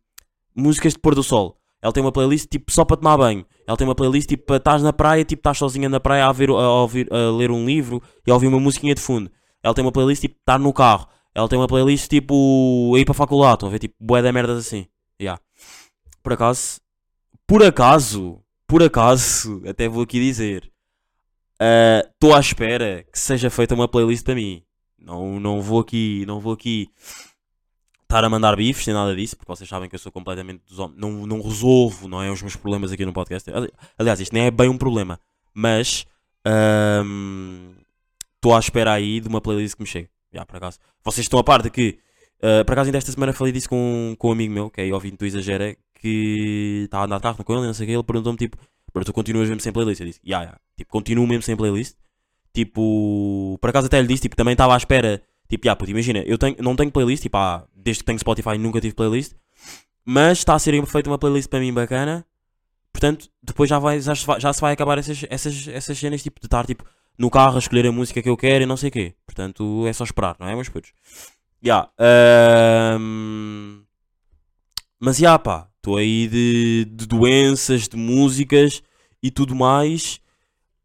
músicas 0.55 0.93
de 0.93 0.99
pôr 0.99 1.13
do 1.13 1.21
sol. 1.21 1.57
Ela 1.81 1.93
tem 1.93 2.03
uma 2.03 2.11
playlist 2.11 2.47
tipo 2.49 2.71
só 2.71 2.83
para 2.83 2.97
tomar 2.97 3.17
banho. 3.17 3.45
Ela 3.67 3.77
tem 3.77 3.87
uma 3.87 3.95
playlist 3.95 4.27
tipo 4.27 4.45
para 4.45 4.57
estás 4.57 4.81
na 4.81 4.91
praia, 4.91 5.23
tipo 5.23 5.39
estás 5.39 5.57
sozinha 5.57 5.87
na 5.87 5.99
praia 5.99 6.25
a, 6.25 6.31
ver, 6.31 6.49
a, 6.49 6.53
ouvir, 6.53 7.07
a 7.13 7.31
ler 7.31 7.51
um 7.51 7.65
livro 7.65 8.01
e 8.25 8.31
a 8.31 8.33
ouvir 8.33 8.47
uma 8.47 8.59
musiquinha 8.59 8.95
de 8.95 9.01
fundo. 9.01 9.31
Ela 9.63 9.73
tem 9.73 9.83
uma 9.83 9.91
playlist 9.91 10.21
tipo 10.21 10.35
estar 10.39 10.59
no 10.59 10.73
carro. 10.73 11.07
Ela 11.33 11.47
tem 11.47 11.57
uma 11.59 11.67
playlist 11.67 12.09
tipo 12.09 12.93
a 12.95 12.99
ir 12.99 13.05
para 13.05 13.11
a 13.11 13.15
faculdade. 13.15 13.53
Estão 13.55 13.69
a 13.69 13.71
ver? 13.71 13.79
Tipo 13.79 13.95
bué 13.99 14.21
da 14.21 14.31
merdas 14.31 14.57
assim. 14.65 14.87
Yeah. 15.21 15.41
Por 16.23 16.33
acaso, 16.33 16.79
por 17.47 17.63
acaso, 17.63 18.41
por 18.67 18.83
acaso, 18.83 19.61
até 19.67 19.87
vou 19.87 20.03
aqui 20.03 20.19
dizer, 20.19 20.71
estou 22.05 22.33
à 22.35 22.39
espera 22.39 23.05
que 23.11 23.17
seja 23.19 23.49
feita 23.49 23.73
uma 23.75 23.87
playlist 23.87 24.23
para 24.25 24.35
mim. 24.35 24.63
Não, 24.97 25.39
não 25.39 25.61
vou 25.61 25.79
aqui, 25.79 26.25
não 26.27 26.39
vou 26.39 26.53
aqui 26.53 26.89
estar 28.03 28.23
a 28.23 28.29
mandar 28.29 28.55
bifes 28.55 28.85
nem 28.87 28.95
nada 28.95 29.15
disso, 29.15 29.37
porque 29.37 29.51
vocês 29.51 29.69
sabem 29.69 29.87
que 29.87 29.95
eu 29.95 29.99
sou 29.99 30.11
completamente 30.11 30.61
dos 30.67 30.77
homens. 30.79 30.99
Não, 30.99 31.25
não 31.25 31.41
resolvo, 31.41 32.07
não 32.07 32.21
é? 32.21 32.29
Os 32.31 32.41
meus 32.41 32.55
problemas 32.55 32.91
aqui 32.91 33.05
no 33.05 33.13
podcast. 33.13 33.49
Ali- 33.51 33.71
Aliás, 33.97 34.19
isto 34.19 34.33
nem 34.33 34.45
é 34.45 34.51
bem 34.51 34.67
um 34.67 34.77
problema, 34.77 35.19
mas 35.53 36.05
estou 38.35 38.55
à 38.55 38.59
espera 38.59 38.93
aí 38.93 39.19
de 39.19 39.27
uma 39.27 39.39
playlist 39.41 39.75
que 39.75 39.81
me 39.83 39.87
chegue. 39.87 40.09
Já, 40.33 40.45
por 40.45 40.57
acaso. 40.57 40.79
Vocês 41.03 41.25
estão 41.25 41.39
a 41.39 41.43
par 41.43 41.61
de 41.61 41.69
que, 41.69 41.99
ah, 42.41 42.63
por 42.65 42.73
acaso, 42.73 42.87
ainda 42.87 42.97
esta 42.97 43.11
semana 43.11 43.33
falei 43.33 43.53
disso 43.53 43.69
com, 43.69 44.15
com 44.17 44.29
um 44.29 44.31
amigo 44.31 44.53
meu, 44.53 44.69
que 44.69 44.81
é 44.81 44.93
ouvinte 44.93 45.17
do 45.17 45.25
Exagera, 45.25 45.75
que 45.95 46.83
está 46.85 46.99
a 46.99 47.03
andar 47.03 47.19
carro 47.19 47.43
com 47.43 47.53
ele 47.53 47.67
não 47.67 47.73
sei 47.73 47.85
o 47.85 47.87
que. 47.87 47.93
Ele 47.93 48.03
perguntou-me 48.03 48.37
tipo, 48.37 48.57
"Bro, 48.93 49.05
tu 49.05 49.13
continuas 49.13 49.47
mesmo 49.49 49.61
sem 49.61 49.71
playlist? 49.73 49.99
Eu 50.01 50.07
disse, 50.07 50.19
ya, 50.23 50.43
ya. 50.43 50.59
Tipo, 50.77 50.91
continuo 50.91 51.27
mesmo 51.27 51.43
sem 51.43 51.55
playlist. 51.55 51.95
Tipo, 52.53 53.57
por 53.61 53.69
acaso 53.69 53.87
até 53.87 54.01
lhe 54.01 54.07
disse, 54.07 54.23
tipo, 54.23 54.35
também 54.35 54.53
estava 54.53 54.73
à 54.73 54.77
espera. 54.77 55.21
Tipo, 55.47 55.65
já, 55.65 55.75
puto, 55.75 55.91
imagina, 55.91 56.19
eu 56.19 56.37
tenho, 56.37 56.55
não 56.59 56.75
tenho 56.75 56.91
playlist, 56.91 57.23
tipo, 57.23 57.37
ah, 57.37 57.67
desde 57.75 58.03
que 58.03 58.05
tenho 58.05 58.19
Spotify 58.19 58.57
nunca 58.57 58.79
tive 58.81 58.93
playlist. 58.93 59.33
Mas 60.05 60.39
está 60.39 60.55
a 60.55 60.59
ser 60.59 60.83
feita 60.85 61.09
uma 61.09 61.17
playlist 61.17 61.49
para 61.49 61.59
mim 61.59 61.73
bacana. 61.73 62.25
Portanto, 62.91 63.29
depois 63.41 63.69
já, 63.69 63.77
vai, 63.77 64.01
já, 64.01 64.13
já 64.13 64.53
se 64.53 64.61
vai 64.61 64.73
acabar 64.73 64.97
essas, 64.97 65.23
essas, 65.29 65.67
essas 65.67 65.97
cenas, 65.97 66.23
tipo, 66.23 66.39
de 66.39 66.47
estar, 66.47 66.65
tipo, 66.65 66.83
no 67.19 67.29
carro 67.31 67.57
a 67.57 67.59
escolher 67.59 67.87
a 67.87 67.91
música 67.93 68.21
que 68.23 68.29
eu 68.29 68.37
quero 68.37 68.63
e 68.63 68.67
não 68.67 68.77
sei 68.77 68.89
o 68.89 68.93
quê. 68.93 69.15
Portanto, 69.27 69.85
é 69.87 69.93
só 69.93 70.05
esperar, 70.05 70.37
não 70.39 70.47
é, 70.47 70.55
meus 70.55 70.69
putos? 70.69 70.93
Já. 71.61 71.89
ahm, 71.99 73.83
Mas 74.99 75.17
já, 75.17 75.37
pá, 75.39 75.69
estou 75.77 75.97
aí 75.97 76.27
de, 76.27 76.85
de 76.85 77.05
doenças, 77.07 77.87
de 77.87 77.97
músicas 77.97 78.81
e 79.23 79.31
tudo 79.31 79.55
mais. 79.55 80.19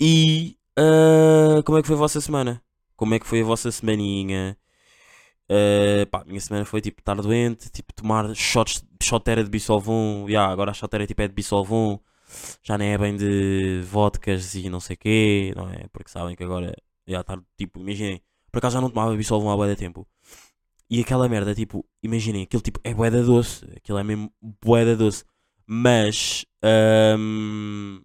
E 0.00 0.56
ah, 0.78 1.62
como 1.64 1.78
é 1.78 1.82
que 1.82 1.88
foi 1.88 1.96
a 1.96 2.00
vossa 2.00 2.20
semana? 2.20 2.62
Como 2.96 3.14
é 3.14 3.18
que 3.20 3.26
foi 3.26 3.42
a 3.42 3.44
vossa 3.44 3.70
semaninha? 3.72 4.56
Ah, 5.48 6.06
pá, 6.10 6.24
minha 6.26 6.40
semana 6.40 6.64
foi 6.64 6.80
tipo 6.80 7.00
estar 7.00 7.14
doente, 7.16 7.70
tipo 7.70 7.92
tomar 7.94 8.34
shots, 8.34 8.84
shotera 9.02 9.44
de 9.44 9.50
bisolvon. 9.50 10.26
Yeah, 10.28 10.52
agora 10.52 10.70
a 10.72 10.74
shotera 10.74 11.06
tipo 11.06 11.22
é 11.22 11.28
de 11.28 11.34
bisolvon. 11.34 12.00
Já 12.62 12.78
nem 12.78 12.92
é 12.92 12.98
bem 12.98 13.16
de 13.16 13.80
vodkas 13.82 14.54
e 14.54 14.68
não 14.70 14.80
sei 14.80 14.96
quê, 14.96 15.52
não 15.56 15.70
é? 15.70 15.86
Porque 15.92 16.10
sabem 16.10 16.36
que 16.36 16.44
agora 16.44 16.74
já 17.06 17.20
está 17.20 17.38
tipo, 17.56 17.80
imaginem, 17.80 18.20
por 18.50 18.58
acaso 18.58 18.74
já 18.74 18.80
não 18.80 18.90
tomava 18.90 19.16
bisolvon 19.16 19.50
há 19.50 19.56
bué 19.56 19.68
de 19.68 19.76
tempo. 19.76 20.06
E 20.90 21.00
aquela 21.00 21.28
merda, 21.28 21.54
tipo, 21.54 21.84
imaginem, 22.02 22.42
aquilo 22.44 22.62
tipo 22.62 22.80
é 22.84 22.94
bué 22.94 23.10
da 23.10 23.22
doce, 23.22 23.64
aquilo 23.76 23.98
é 23.98 24.04
mesmo 24.04 24.32
bué 24.64 24.84
da 24.84 24.94
doce. 24.94 25.24
Mas, 25.66 26.44
ahm, 26.62 28.00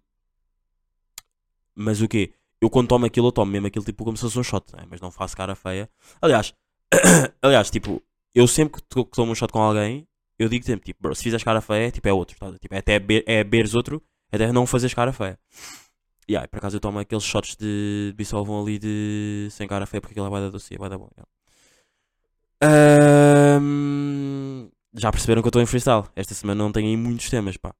mas 1.74 2.00
o 2.02 2.08
quê? 2.08 2.32
Eu 2.60 2.68
quando 2.68 2.88
tomo 2.88 3.06
aquilo, 3.06 3.28
eu 3.28 3.32
tomo 3.32 3.50
mesmo 3.50 3.66
aquilo 3.66 3.84
tipo 3.84 4.04
como 4.04 4.16
se 4.16 4.22
fosse 4.22 4.38
um 4.38 4.42
shot, 4.42 4.64
né? 4.76 4.84
mas 4.88 5.00
não 5.00 5.10
faço 5.10 5.36
cara 5.36 5.54
feia. 5.54 5.88
Aliás, 6.20 6.52
aliás, 7.42 7.70
tipo, 7.70 8.02
eu 8.34 8.46
sempre 8.46 8.80
que 8.80 8.88
to- 8.88 9.04
que 9.04 9.12
tomo 9.16 9.32
um 9.32 9.34
shot 9.34 9.52
com 9.52 9.60
alguém, 9.60 10.06
eu 10.38 10.48
digo 10.48 10.64
sempre, 10.64 10.84
tipo, 10.86 11.00
bro, 11.02 11.14
se 11.14 11.22
fizeres 11.22 11.44
cara 11.44 11.60
feia, 11.60 11.90
tipo, 11.90 12.06
é 12.08 12.12
outro, 12.12 12.36
tá? 12.38 12.52
Tipo, 12.58 12.74
é 12.74 12.78
até 12.78 12.98
be 12.98 13.24
é 13.26 13.42
beres 13.44 13.74
outro, 13.74 14.02
até 14.32 14.52
não 14.52 14.66
fazeres 14.66 14.94
cara 14.94 15.12
feia. 15.12 15.38
E 16.28 16.36
aí, 16.36 16.46
por 16.46 16.58
acaso 16.58 16.76
eu 16.76 16.80
tomo 16.80 16.98
aqueles 16.98 17.24
shots 17.24 17.56
de 17.56 18.14
bisolvão 18.16 18.62
ali 18.62 18.78
de 18.78 19.48
sem 19.50 19.66
cara 19.66 19.86
feia, 19.86 20.00
porque 20.00 20.12
aquilo 20.12 20.26
é 20.26 20.30
bué 20.30 20.40
da 20.40 20.48
doce, 20.48 20.74
é 20.74 20.78
bué 20.78 20.88
da 20.88 20.96
bom. 20.96 21.08
yeah. 21.12 21.28
Ahm, 22.62 24.68
já 24.94 25.10
perceberam 25.10 25.42
que 25.42 25.46
eu 25.46 25.50
estou 25.50 25.62
em 25.62 25.66
freestyle. 25.66 26.04
Esta 26.14 26.34
semana 26.34 26.62
não 26.62 26.70
tenho 26.70 26.88
aí 26.88 26.96
muitos 26.96 27.28
temas, 27.30 27.56
pá. 27.56 27.74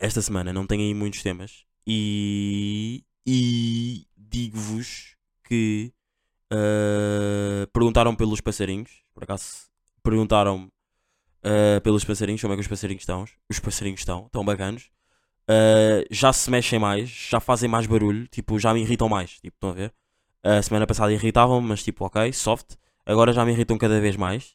Esta 0.00 0.20
semana 0.20 0.52
não 0.52 0.66
tenho 0.66 0.82
aí 0.82 0.94
muitos 0.94 1.22
temas. 1.22 1.64
E, 1.86 3.04
e 3.26 4.06
digo-vos 4.16 5.16
que 5.44 5.92
ah, 6.50 7.66
perguntaram 7.72 8.14
pelos 8.14 8.40
passarinhos. 8.40 9.02
Por 9.14 9.24
acaso 9.24 9.68
perguntaram 10.02 10.70
ah, 11.42 11.80
pelos 11.82 12.04
passarinhos 12.04 12.40
como 12.40 12.54
é 12.54 12.56
que 12.56 12.62
os 12.62 12.68
passarinhos 12.68 13.02
estão. 13.02 13.24
Os 13.48 13.60
passarinhos 13.60 14.00
estão, 14.00 14.26
estão 14.26 14.44
bacanos. 14.44 14.90
Ah, 15.52 16.04
já 16.10 16.32
se 16.32 16.50
mexem 16.50 16.78
mais, 16.78 17.08
já 17.10 17.40
fazem 17.40 17.68
mais 17.68 17.86
barulho, 17.86 18.26
tipo, 18.28 18.58
já 18.58 18.72
me 18.74 18.80
irritam 18.82 19.08
mais. 19.08 19.32
Tipo, 19.40 19.56
estão 19.56 19.70
a 19.70 19.72
ver? 19.74 19.92
A 20.42 20.62
semana 20.62 20.86
passada 20.86 21.12
irritavam, 21.12 21.60
mas 21.60 21.82
tipo, 21.82 22.04
ok, 22.06 22.32
soft. 22.32 22.76
Agora 23.06 23.32
já 23.32 23.44
me 23.44 23.52
irritam 23.52 23.78
cada 23.78 24.00
vez 24.00 24.16
mais. 24.16 24.54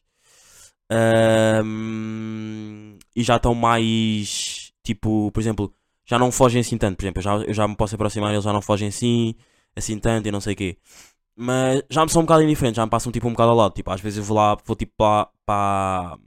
Ahm, 0.90 2.98
e 3.14 3.22
já 3.22 3.36
estão 3.36 3.54
mais, 3.54 4.72
tipo, 4.82 5.30
por 5.32 5.40
exemplo, 5.40 5.72
já 6.06 6.18
não 6.18 6.32
fogem 6.32 6.60
assim 6.60 6.78
tanto. 6.78 6.96
Por 6.96 7.04
exemplo, 7.04 7.20
eu 7.20 7.22
já, 7.22 7.36
eu 7.48 7.54
já 7.54 7.68
me 7.68 7.76
posso 7.76 7.94
aproximar, 7.94 8.32
eles 8.32 8.44
já 8.44 8.52
não 8.52 8.62
fogem 8.62 8.88
assim, 8.88 9.34
assim 9.76 9.98
tanto 9.98 10.28
e 10.28 10.32
não 10.32 10.40
sei 10.40 10.54
o 10.54 10.56
quê. 10.56 10.78
Mas 11.36 11.82
já 11.90 12.04
me 12.04 12.10
são 12.10 12.22
um 12.22 12.24
bocado 12.26 12.42
indiferentes, 12.44 12.76
já 12.76 12.84
me 12.86 12.90
passam 12.90 13.12
tipo 13.12 13.28
um 13.28 13.32
bocado 13.32 13.50
ao 13.50 13.56
lado. 13.56 13.74
Tipo, 13.74 13.90
às 13.92 14.00
vezes 14.00 14.18
eu 14.18 14.24
vou 14.24 14.36
lá, 14.36 14.56
vou 14.64 14.76
tipo 14.76 14.92
para. 14.96 15.28
para 15.46 16.18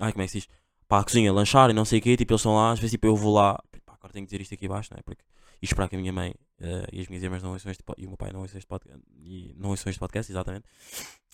ai, 0.00 0.12
como 0.12 0.22
é 0.22 0.26
que 0.26 0.32
se 0.32 0.38
diz? 0.40 0.48
para 0.88 1.02
a 1.02 1.04
cozinha 1.04 1.32
lanchar 1.32 1.70
e 1.70 1.72
não 1.74 1.84
sei 1.84 1.98
o 1.98 2.02
quê, 2.02 2.16
tipo, 2.16 2.32
eles 2.32 2.40
estão 2.40 2.54
lá, 2.54 2.72
às 2.72 2.78
vezes 2.78 2.92
tipo, 2.92 3.06
eu 3.06 3.14
vou 3.16 3.34
lá, 3.34 3.58
agora 3.98 4.12
tenho 4.12 4.24
que 4.26 4.30
dizer 4.30 4.40
isto 4.40 4.54
aqui 4.54 4.66
abaixo, 4.66 4.90
não 4.92 4.98
é? 4.98 5.02
Porque, 5.02 5.22
e 5.60 5.64
esperar 5.64 5.88
que 5.88 5.96
a 5.96 5.98
minha 5.98 6.12
mãe 6.12 6.34
eh, 6.60 6.86
e 6.92 7.00
as 7.00 7.08
minhas 7.08 7.22
irmãs 7.22 7.42
não 7.42 7.52
ouçam 7.52 7.70
este 7.70 7.82
e 7.96 8.04
o 8.06 8.08
meu 8.08 8.16
pai 8.16 8.32
não 8.32 8.40
ouçam 8.40 8.58
este 8.58 8.66
podcast, 8.68 9.00
e 9.22 9.54
não 9.56 9.70
ouçam 9.70 9.90
este 9.90 9.98
podcast, 9.98 10.30
exatamente, 10.32 10.64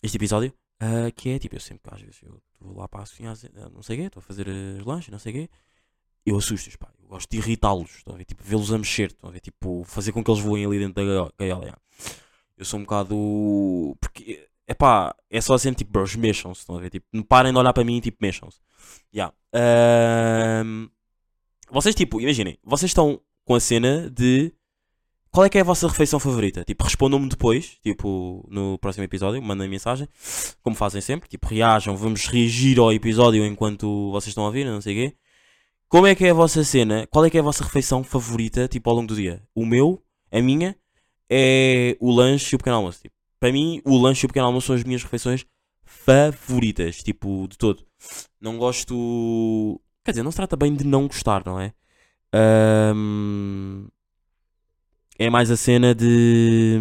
este 0.02 0.16
episódio, 0.16 0.52
eh, 0.80 1.11
que 1.12 1.30
é, 1.30 1.38
tipo, 1.38 1.54
eu 1.56 1.61
sempre, 1.61 1.94
às 1.94 2.00
vezes, 2.00 2.21
eu 2.23 2.42
vou 2.61 2.76
lá 2.78 2.88
para 2.88 3.02
a 3.02 3.06
cozinha, 3.06 3.33
eh, 3.33 3.68
não 3.73 3.83
sei 3.83 3.97
o 3.97 4.00
quê, 4.00 4.06
estou 4.06 4.21
a 4.21 4.23
fazer 4.23 4.49
os 4.49 4.85
lanches, 4.85 5.11
não 5.11 5.18
sei 5.18 5.33
o 5.33 5.35
quê, 5.37 5.50
eu 6.26 6.37
assusto-os, 6.37 6.76
pá, 6.76 6.90
eu 7.02 7.06
gosto 7.09 7.30
de 7.30 7.37
irritá-los, 7.37 7.97
estão 7.97 8.14
a 8.14 8.18
ver, 8.18 8.25
tipo, 8.25 8.42
vê-los 8.42 8.73
a 8.73 8.78
mexer, 8.78 9.09
estão 9.11 9.28
a 9.28 9.33
ver, 9.33 9.40
tipo, 9.40 9.85
fazer 9.85 10.11
com 10.12 10.25
que 10.25 10.30
eles 10.30 10.42
voem 10.42 10.64
ali 10.64 10.78
dentro 10.78 10.94
da 10.94 11.04
gaio- 11.04 11.33
gaiola, 11.38 11.64
yeah. 11.64 11.80
Eu 12.56 12.64
sou 12.64 12.78
um 12.80 12.83
bocado, 12.85 13.97
porque, 14.00 14.49
é 14.66 14.73
pá, 14.75 15.14
é 15.28 15.40
só 15.40 15.54
assim, 15.54 15.73
tipo, 15.73 15.90
bros, 15.90 16.14
mexam-se, 16.16 16.61
estão 16.61 16.76
a 16.76 16.80
ver, 16.80 16.88
tipo, 16.90 17.06
não 17.12 17.23
parem 17.23 17.52
de 17.52 17.59
olhar 17.59 17.73
para 17.73 17.85
mim 17.85 17.97
e, 17.97 18.00
tipo, 18.00 18.16
mexam-se. 18.21 18.59
Yeah. 19.12 19.35
Ahm, 19.52 20.88
vocês, 21.75 21.95
tipo, 21.95 22.21
imaginem, 22.21 22.57
vocês 22.62 22.90
estão 22.90 23.21
com 23.45 23.54
a 23.54 23.61
cena 23.61 24.09
de 24.09 24.52
qual 25.31 25.45
é 25.45 25.49
que 25.49 25.59
é 25.59 25.61
a 25.61 25.64
vossa 25.64 25.88
refeição 25.88 26.21
favorita? 26.21 26.62
Tipo, 26.64 26.85
respondam-me 26.85 27.28
depois, 27.28 27.78
tipo, 27.83 28.47
no 28.49 28.78
próximo 28.78 29.02
episódio, 29.02 29.43
mandem 29.43 29.69
mensagem, 29.69 30.09
como 30.62 30.76
fazem 30.76 31.00
sempre, 31.00 31.28
tipo, 31.28 31.49
reajam, 31.49 31.97
vamos 31.97 32.26
reagir 32.26 32.78
ao 32.78 32.93
episódio 32.93 33.45
enquanto 33.45 34.12
vocês 34.12 34.28
estão 34.28 34.45
a 34.45 34.47
ouvir, 34.47 34.64
não 34.64 34.81
sei 34.81 34.93
o 34.93 35.11
quê. 35.11 35.16
Como 35.88 36.07
é 36.07 36.14
que 36.14 36.25
é 36.25 36.31
a 36.31 36.35
vossa 36.35 36.62
cena? 36.62 37.09
Qual 37.09 37.25
é 37.25 37.31
que 37.31 37.37
é 37.37 37.40
a 37.40 37.45
vossa 37.45 37.64
refeição 37.64 38.04
favorita, 38.04 38.69
tipo, 38.69 38.88
ao 38.88 38.95
longo 38.95 39.09
do 39.09 39.16
dia? 39.16 39.43
O 39.52 39.66
meu, 39.66 40.00
a 40.31 40.40
minha, 40.40 40.76
é 41.28 41.97
o 41.99 42.12
lanche 42.12 42.54
e 42.54 42.57
o 42.57 42.59
pequeno 42.59 42.76
almoço. 42.76 43.02
Tipo, 43.02 43.14
para 43.40 43.52
mim, 43.52 43.83
o 43.85 43.99
lanche 43.99 44.25
e 44.25 44.26
o 44.26 44.28
pequeno 44.28 44.47
almoço 44.47 44.69
são 44.69 44.76
as 44.76 44.85
minhas 44.85 45.02
refeições 45.02 45.45
favoritas, 45.85 47.02
tipo, 47.02 47.49
de 47.49 47.59
todo. 47.59 47.85
Não 48.40 48.57
gosto. 48.57 49.81
Quer 50.05 50.13
dizer, 50.13 50.23
não 50.23 50.31
se 50.31 50.37
trata 50.37 50.57
bem 50.57 50.75
de 50.75 50.85
não 50.85 51.07
gostar, 51.07 51.43
não 51.47 51.59
é? 51.61 51.73
Ahm, 52.35 53.89
É 55.19 55.31
mais 55.31 55.51
a 55.51 55.57
cena 55.57 55.95
de. 55.95 56.79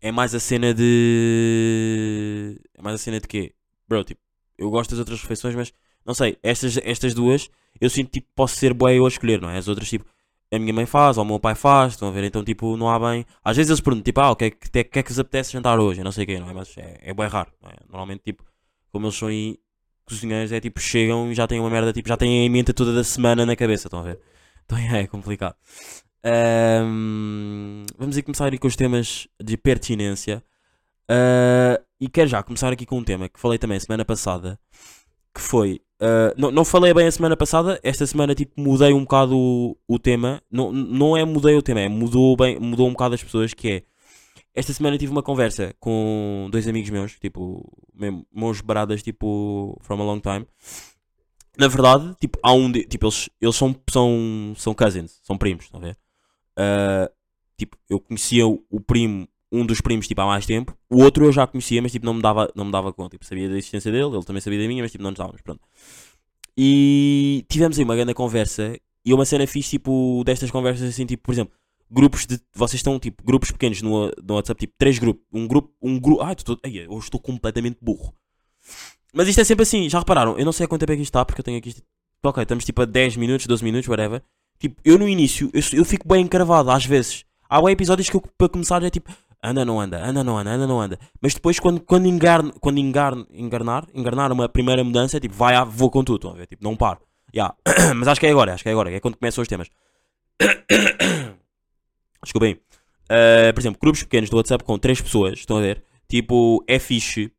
É 0.00 0.10
mais 0.10 0.34
a 0.34 0.40
cena 0.40 0.74
de. 0.74 2.58
É 2.74 2.82
mais 2.82 2.96
a 2.96 2.98
cena 2.98 3.20
de 3.20 3.28
quê? 3.28 3.54
Bro, 3.88 4.04
tipo, 4.04 4.20
eu 4.58 4.70
gosto 4.70 4.90
das 4.90 4.98
outras 4.98 5.20
refeições, 5.20 5.54
mas 5.54 5.72
não 6.04 6.14
sei, 6.14 6.36
estas, 6.42 6.76
estas 6.78 7.14
duas 7.14 7.48
eu 7.80 7.88
sinto 7.88 8.10
tipo 8.10 8.28
posso 8.34 8.56
ser 8.56 8.74
boa 8.74 8.92
eu 8.92 9.04
a 9.04 9.08
escolher, 9.08 9.40
não 9.40 9.48
é? 9.50 9.58
As 9.58 9.68
outras 9.68 9.88
tipo 9.88 10.04
a 10.52 10.58
minha 10.58 10.72
mãe 10.74 10.84
faz 10.86 11.16
ou 11.16 11.24
o 11.24 11.26
meu 11.26 11.40
pai 11.40 11.54
faz, 11.54 11.92
estão 11.94 12.08
a 12.08 12.10
ver? 12.10 12.24
Então 12.24 12.44
tipo 12.44 12.76
não 12.76 12.88
há 12.90 12.98
bem. 12.98 13.24
Às 13.44 13.56
vezes 13.56 13.70
eles 13.70 13.80
perguntam 13.80 14.04
tipo, 14.04 14.20
ah, 14.20 14.30
o 14.32 14.36
que 14.36 14.44
é 14.46 14.50
que, 14.50 14.84
que 14.84 14.98
é 14.98 15.02
que 15.02 15.08
vos 15.08 15.18
apetece 15.18 15.52
jantar 15.52 15.78
hoje? 15.80 16.00
Eu 16.00 16.04
não 16.04 16.12
sei 16.12 16.24
o 16.24 16.26
quê, 16.26 16.38
não 16.40 16.50
é? 16.50 16.52
Mas 16.52 16.76
é, 16.76 16.98
é 17.02 17.14
bem 17.14 17.26
raro, 17.28 17.50
é? 17.64 17.76
Normalmente 17.88 18.22
tipo, 18.24 18.44
como 18.92 19.06
eles 19.06 19.16
são 19.16 19.28
aí 19.28 19.58
cozinheiros, 20.04 20.52
é 20.52 20.60
tipo 20.60 20.80
chegam 20.80 21.30
e 21.30 21.34
já 21.34 21.46
têm 21.46 21.58
uma 21.58 21.70
merda, 21.70 21.92
tipo, 21.92 22.08
já 22.08 22.16
têm 22.16 22.42
a 22.42 22.44
emenda 22.44 22.72
toda 22.74 22.92
da 22.94 23.02
semana 23.04 23.46
na 23.46 23.56
cabeça, 23.56 23.88
estão 23.88 24.00
a 24.00 24.02
ver? 24.02 24.20
Então 24.64 24.78
é, 24.78 25.02
é 25.02 25.06
complicado. 25.08 25.56
Ahm, 26.24 27.84
vamos 27.98 28.16
aí 28.16 28.22
começar 28.22 28.50
aí 28.50 28.58
com 28.58 28.68
os 28.68 28.76
temas 28.76 29.26
de 29.42 29.56
pertinência. 29.56 30.42
Ah, 31.08 31.80
e 32.00 32.08
quero 32.08 32.28
já 32.28 32.42
começar 32.42 32.72
aqui 32.72 32.86
com 32.86 32.98
um 32.98 33.04
tema 33.04 33.28
que 33.28 33.40
falei 33.40 33.58
também 33.58 33.78
semana 33.80 34.04
passada. 34.04 34.58
Que 35.34 35.40
foi. 35.40 35.80
ah, 36.00 36.32
não, 36.36 36.50
não 36.50 36.64
falei 36.64 36.94
bem 36.94 37.06
a 37.06 37.12
semana 37.12 37.36
passada. 37.36 37.80
Esta 37.82 38.06
semana 38.06 38.34
tipo 38.34 38.60
mudei 38.60 38.92
um 38.92 39.00
bocado 39.00 39.36
o, 39.36 39.76
o 39.88 39.98
tema. 39.98 40.42
Não, 40.50 40.72
não 40.72 41.16
é 41.16 41.24
mudei 41.24 41.56
o 41.56 41.62
tema, 41.62 41.80
é 41.80 41.88
mudou, 41.88 42.36
bem, 42.36 42.58
mudou 42.60 42.88
um 42.88 42.92
bocado 42.92 43.14
as 43.14 43.22
pessoas. 43.22 43.52
Que 43.54 43.70
é. 43.70 43.82
Esta 44.54 44.72
semana 44.72 44.98
tive 44.98 45.10
uma 45.12 45.22
conversa 45.22 45.74
com 45.80 46.48
dois 46.52 46.68
amigos 46.68 46.90
meus, 46.90 47.18
tipo, 47.18 47.66
mesmo, 47.94 48.26
meus 48.32 48.60
baradas, 48.60 49.02
tipo, 49.02 49.78
from 49.80 50.00
a 50.00 50.04
long 50.04 50.20
time. 50.20 50.46
Na 51.56 51.68
verdade, 51.68 52.14
tipo, 52.20 52.38
há 52.42 52.52
um 52.52 52.70
de, 52.70 52.84
tipo, 52.84 53.06
eles, 53.06 53.30
eles 53.40 53.56
são, 53.56 53.74
são, 53.90 54.54
são 54.56 54.74
cousins, 54.74 55.20
são 55.22 55.38
primos, 55.38 55.64
estão 55.64 55.80
a 55.80 55.84
ver? 55.84 55.98
Ah, 56.56 57.10
tipo, 57.56 57.76
eu 57.88 58.00
conhecia 58.00 58.46
o, 58.46 58.64
o 58.70 58.80
primo, 58.80 59.28
um 59.50 59.64
dos 59.64 59.80
primos, 59.80 60.08
tipo, 60.08 60.20
há 60.20 60.26
mais 60.26 60.46
tempo. 60.46 60.76
O 60.90 61.02
outro 61.02 61.24
eu 61.24 61.32
já 61.32 61.46
conhecia, 61.46 61.80
mas, 61.82 61.92
tipo, 61.92 62.04
não 62.06 62.14
me 62.14 62.22
dava, 62.22 62.50
não 62.54 62.64
me 62.64 62.72
dava 62.72 62.92
conta. 62.92 63.10
Tipo, 63.10 63.24
sabia 63.24 63.48
da 63.48 63.56
existência 63.56 63.90
dele, 63.92 64.14
ele 64.16 64.24
também 64.24 64.40
sabia 64.40 64.60
da 64.60 64.66
minha, 64.68 64.82
mas, 64.82 64.92
tipo, 64.92 65.02
não 65.02 65.10
nos 65.10 65.18
dávamos, 65.18 65.40
pronto. 65.42 65.60
E 66.56 67.44
tivemos 67.48 67.78
aí 67.78 67.84
uma 67.84 67.96
grande 67.96 68.14
conversa 68.14 68.78
e 69.04 69.14
uma 69.14 69.24
cena 69.24 69.46
fixe, 69.46 69.70
tipo, 69.70 70.22
destas 70.24 70.50
conversas, 70.50 70.88
assim, 70.88 71.06
tipo, 71.06 71.22
por 71.22 71.32
exemplo, 71.32 71.54
grupos 71.92 72.26
de, 72.26 72.40
vocês 72.54 72.78
estão, 72.78 72.98
tipo, 72.98 73.22
grupos 73.22 73.50
pequenos 73.50 73.82
no, 73.82 74.10
no 74.24 74.34
WhatsApp, 74.34 74.58
tipo, 74.58 74.74
três 74.78 74.98
grupos, 74.98 75.22
um 75.32 75.46
grupo, 75.46 75.70
um 75.82 76.00
grupo, 76.00 76.22
ai, 76.22 76.34
tô, 76.34 76.58
ai, 76.64 76.86
hoje 76.88 77.04
estou 77.04 77.20
completamente 77.20 77.78
burro. 77.80 78.14
Mas 79.12 79.28
isto 79.28 79.40
é 79.40 79.44
sempre 79.44 79.64
assim, 79.64 79.88
já 79.90 79.98
repararam? 79.98 80.38
Eu 80.38 80.44
não 80.44 80.52
sei 80.52 80.64
há 80.64 80.68
quanto 80.68 80.80
tempo 80.80 80.92
é 80.92 80.96
que 80.96 81.02
isto 81.02 81.10
está, 81.10 81.24
porque 81.24 81.40
eu 81.40 81.44
tenho 81.44 81.58
aqui. 81.58 81.74
Ok, 82.24 82.42
estamos 82.42 82.64
tipo 82.64 82.80
a 82.80 82.84
10 82.84 83.16
minutos, 83.16 83.46
12 83.46 83.62
minutos, 83.62 83.88
whatever. 83.88 84.22
Tipo, 84.58 84.80
eu 84.84 84.98
no 84.98 85.08
início, 85.08 85.50
eu, 85.52 85.62
eu 85.78 85.84
fico 85.84 86.08
bem 86.08 86.24
encravado, 86.24 86.70
às 86.70 86.86
vezes. 86.86 87.24
Há 87.48 87.60
bem 87.60 87.72
episódios 87.72 88.08
que 88.08 88.16
eu, 88.16 88.22
para 88.38 88.48
começar, 88.48 88.82
é 88.82 88.88
tipo, 88.88 89.12
anda, 89.42 89.64
não 89.64 89.78
anda, 89.78 90.02
anda, 90.02 90.24
não 90.24 90.38
anda, 90.38 90.50
anda, 90.50 90.66
não 90.66 90.80
anda. 90.80 90.98
Mas 91.20 91.34
depois, 91.34 91.60
quando, 91.60 91.80
quando, 91.80 92.06
engarn, 92.06 92.52
quando 92.60 92.78
engarn, 92.78 93.26
engarnar, 93.32 93.86
engarnar 93.92 94.32
uma 94.32 94.48
primeira 94.48 94.82
mudança, 94.82 95.18
é 95.18 95.20
tipo, 95.20 95.34
vai, 95.34 95.54
ah, 95.54 95.64
vou 95.64 95.90
com 95.90 96.02
tudo, 96.02 96.16
estão 96.16 96.30
a 96.30 96.34
ver? 96.34 96.46
Tipo, 96.46 96.64
não 96.64 96.76
paro. 96.76 97.00
Yeah. 97.34 97.54
Mas 97.96 98.08
acho 98.08 98.20
que 98.20 98.26
é 98.26 98.30
agora, 98.30 98.54
acho 98.54 98.62
que 98.62 98.68
é 98.68 98.72
agora, 98.72 98.90
é 98.90 99.00
quando 99.00 99.16
começam 99.16 99.42
os 99.42 99.48
temas. 99.48 99.68
Desculpem. 102.22 102.54
Uh, 103.04 103.52
por 103.52 103.60
exemplo, 103.60 103.78
grupos 103.80 104.02
pequenos 104.02 104.30
do 104.30 104.36
WhatsApp 104.36 104.64
com 104.64 104.78
3 104.78 105.00
pessoas, 105.00 105.38
estão 105.40 105.58
a 105.58 105.60
ver? 105.60 105.82
Tipo, 106.08 106.64
é 106.66 106.78
fixe. 106.78 107.32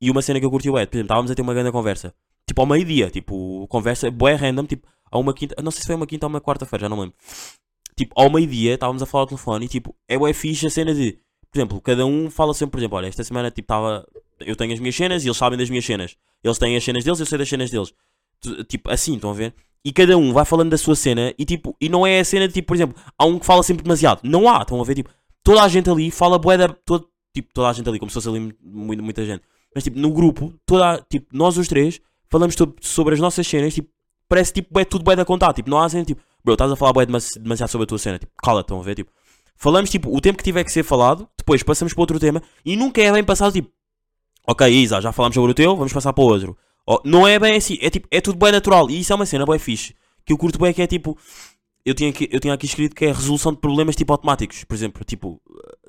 E 0.00 0.10
uma 0.10 0.22
cena 0.22 0.40
que 0.40 0.46
eu 0.46 0.50
curti 0.50 0.68
é, 0.68 0.70
por 0.70 0.78
exemplo, 0.78 1.00
estávamos 1.00 1.30
a 1.30 1.34
ter 1.34 1.42
uma 1.42 1.54
grande 1.54 1.70
conversa. 1.70 2.14
Tipo, 2.46 2.62
ao 2.62 2.66
meio-dia, 2.66 3.10
tipo, 3.10 3.66
conversa 3.68 4.10
bué 4.10 4.34
random, 4.34 4.66
tipo, 4.66 4.88
a 5.10 5.18
uma 5.18 5.32
quinta, 5.32 5.54
não 5.62 5.70
sei 5.70 5.82
se 5.82 5.86
foi 5.86 5.94
uma 5.94 6.06
quinta 6.06 6.26
ou 6.26 6.30
uma 6.30 6.40
quarta-feira, 6.40 6.82
já 6.82 6.88
não 6.88 6.98
lembro. 6.98 7.14
Tipo, 7.96 8.12
ao 8.16 8.30
meio-dia, 8.30 8.74
estávamos 8.74 9.02
a 9.02 9.06
falar 9.06 9.22
ao 9.22 9.26
telefone 9.28 9.66
e, 9.66 9.68
tipo, 9.68 9.94
é 10.08 10.18
bué 10.18 10.32
fixe 10.32 10.66
a 10.66 10.70
cena 10.70 10.94
de, 10.94 11.18
por 11.52 11.58
exemplo, 11.58 11.80
cada 11.80 12.06
um 12.06 12.30
fala 12.30 12.54
sempre, 12.54 12.72
por 12.72 12.78
exemplo, 12.78 12.96
olha, 12.96 13.06
esta 13.06 13.22
semana, 13.22 13.50
tipo, 13.50 13.66
estava, 13.66 14.06
eu 14.40 14.56
tenho 14.56 14.72
as 14.72 14.80
minhas 14.80 14.96
cenas 14.96 15.22
e 15.22 15.28
eles 15.28 15.36
sabem 15.36 15.58
das 15.58 15.68
minhas 15.68 15.84
cenas. 15.84 16.16
Eles 16.42 16.58
têm 16.58 16.76
as 16.76 16.82
cenas 16.82 17.04
deles, 17.04 17.20
eu 17.20 17.26
sei 17.26 17.38
das 17.38 17.48
cenas 17.48 17.70
deles. 17.70 17.92
Tipo, 18.68 18.90
assim, 18.90 19.14
estão 19.14 19.30
a 19.30 19.34
ver? 19.34 19.54
E 19.84 19.92
cada 19.92 20.16
um 20.16 20.32
vai 20.32 20.44
falando 20.44 20.70
da 20.70 20.78
sua 20.78 20.94
cena 20.94 21.34
e, 21.38 21.44
tipo, 21.44 21.76
e 21.80 21.88
não 21.88 22.06
é 22.06 22.20
a 22.20 22.24
cena 22.24 22.46
de, 22.46 22.54
tipo, 22.54 22.68
por 22.68 22.74
exemplo, 22.74 22.96
há 23.18 23.24
um 23.24 23.38
que 23.38 23.46
fala 23.46 23.62
sempre 23.62 23.82
demasiado. 23.82 24.20
Não 24.22 24.48
há, 24.48 24.62
estão 24.62 24.80
a 24.80 24.84
ver? 24.84 24.94
Tipo, 24.94 25.10
toda 25.42 25.62
a 25.62 25.68
gente 25.68 25.90
ali 25.90 26.10
fala 26.10 26.38
bué 26.38 26.56
da, 26.56 26.68
todo, 26.68 27.08
tipo, 27.34 27.48
toda 27.52 27.68
a 27.68 27.72
gente 27.72 27.88
ali, 27.88 27.98
como 27.98 28.10
se 28.10 28.14
fosse 28.14 28.28
ali 28.28 28.38
mu- 28.40 28.52
muita 29.02 29.24
gente. 29.24 29.42
Mas, 29.74 29.82
tipo, 29.84 29.98
no 29.98 30.12
grupo, 30.12 30.54
toda, 30.64 31.04
tipo, 31.10 31.26
nós 31.32 31.56
os 31.56 31.66
três 31.66 32.00
falamos 32.30 32.54
sobre 32.80 33.14
as 33.14 33.20
nossas 33.20 33.46
cenas, 33.46 33.74
tipo, 33.74 33.88
parece, 34.28 34.52
tipo, 34.52 34.78
é 34.78 34.84
tudo 34.84 35.02
bué 35.04 35.16
da 35.16 35.24
contar. 35.24 35.52
Tipo, 35.52 35.68
não 35.70 35.78
há 35.78 35.88
cena, 35.88 36.04
tipo, 36.04 36.20
bro, 36.44 36.54
estás 36.54 36.70
a 36.70 36.76
falar 36.76 36.92
bué 36.92 37.04
demasi- 37.06 37.38
demasiado 37.40 37.68
sobre 37.70 37.84
a 37.84 37.86
tua 37.88 37.98
cena. 37.98 38.18
Tipo, 38.18 38.32
cala, 38.42 38.60
estão 38.60 38.78
a 38.78 38.82
ver? 38.82 38.94
Tipo, 38.94 39.10
falamos, 39.56 39.90
tipo, 39.90 40.14
o 40.16 40.20
tempo 40.20 40.38
que 40.38 40.44
tiver 40.44 40.62
que 40.62 40.70
ser 40.72 40.84
falado, 40.84 41.28
depois 41.36 41.62
passamos 41.62 41.92
para 41.92 42.02
outro 42.02 42.20
tema 42.20 42.40
e 42.64 42.76
nunca 42.76 43.00
é 43.02 43.10
bem 43.12 43.24
passado, 43.24 43.52
tipo, 43.52 43.70
ok, 44.46 44.68
Isa, 44.68 45.00
já 45.00 45.10
falámos 45.12 45.34
sobre 45.34 45.50
o 45.50 45.54
teu, 45.54 45.74
vamos 45.76 45.92
passar 45.92 46.12
para 46.12 46.22
o 46.22 46.26
outro. 46.28 46.56
Oh, 46.86 47.00
não 47.04 47.26
é 47.26 47.38
bem 47.38 47.56
assim, 47.56 47.78
é 47.80 47.90
tipo, 47.90 48.08
é 48.10 48.20
tudo 48.20 48.38
bem 48.38 48.52
natural. 48.52 48.90
E 48.90 49.00
isso 49.00 49.12
é 49.12 49.16
uma 49.16 49.26
cena 49.26 49.46
bem 49.46 49.58
fixe. 49.58 49.94
Que 50.24 50.32
eu 50.32 50.38
curto 50.38 50.58
bem 50.58 50.72
que 50.72 50.82
é 50.82 50.86
tipo. 50.86 51.16
Eu 51.84 51.94
tinha, 51.94 52.10
aqui, 52.10 52.28
eu 52.30 52.38
tinha 52.38 52.54
aqui 52.54 52.66
escrito 52.66 52.94
que 52.94 53.04
é 53.04 53.08
resolução 53.08 53.52
de 53.52 53.58
problemas 53.58 53.96
tipo 53.96 54.12
automáticos. 54.12 54.62
Por 54.64 54.74
exemplo, 54.74 55.04
tipo, 55.04 55.40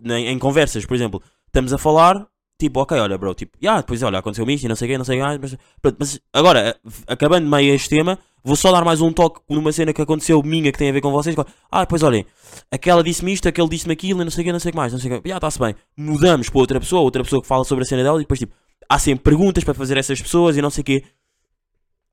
em, 0.03 0.27
em 0.27 0.39
conversas, 0.39 0.85
por 0.85 0.95
exemplo, 0.95 1.21
estamos 1.47 1.71
a 1.71 1.77
falar, 1.77 2.27
tipo, 2.59 2.79
ok, 2.79 2.97
olha, 2.97 3.15
bro, 3.15 3.33
tipo, 3.35 3.57
ah, 3.67 3.77
depois 3.77 4.01
olha, 4.01 4.17
aconteceu 4.17 4.49
isto 4.49 4.63
e 4.63 4.67
não 4.67 4.75
sei 4.75 4.87
o 4.87 4.91
quê, 4.91 4.97
não 4.97 5.05
sei 5.05 5.21
o 5.21 5.23
quê, 5.23 5.39
mas, 5.39 5.57
pronto, 5.81 5.97
mas 5.99 6.19
agora, 6.33 6.75
acabando 7.05 7.47
meio 7.47 7.75
este 7.75 7.89
tema, 7.89 8.17
vou 8.43 8.55
só 8.55 8.71
dar 8.71 8.83
mais 8.83 9.01
um 9.01 9.11
toque 9.13 9.41
numa 9.49 9.71
cena 9.71 9.93
que 9.93 10.01
aconteceu 10.01 10.41
minha 10.41 10.71
que 10.71 10.77
tem 10.79 10.89
a 10.89 10.93
ver 10.93 11.01
com 11.01 11.11
vocês. 11.11 11.35
Ah, 11.71 11.81
depois 11.81 12.01
olhem, 12.01 12.25
aquela 12.71 13.03
disse-me 13.03 13.33
isto, 13.33 13.47
aquele 13.47 13.69
disse-me 13.69 13.93
aquilo 13.93 14.21
e 14.21 14.23
não 14.23 14.31
sei 14.31 14.41
o 14.41 14.45
quê, 14.45 14.51
não 14.51 14.59
sei 14.59 14.69
o 14.69 14.71
que 14.71 14.77
mais, 14.77 14.93
não 14.93 14.99
sei 14.99 15.11
o 15.11 15.21
quê. 15.21 15.29
Já 15.29 15.35
está-se 15.35 15.59
bem. 15.59 15.75
Mudamos 15.95 16.49
para 16.49 16.59
outra 16.59 16.79
pessoa, 16.79 17.01
outra 17.01 17.23
pessoa 17.23 17.41
que 17.41 17.47
fala 17.47 17.63
sobre 17.63 17.83
a 17.83 17.85
cena 17.85 18.01
dela 18.03 18.17
e 18.17 18.23
depois, 18.23 18.39
tipo, 18.39 18.55
há 18.89 18.99
sempre 18.99 19.23
perguntas 19.23 19.63
para 19.63 19.73
fazer 19.73 19.97
a 19.97 19.99
essas 19.99 20.21
pessoas 20.21 20.57
e 20.57 20.61
não 20.61 20.69
sei 20.69 20.81
o 20.81 20.85
quê. 20.85 21.03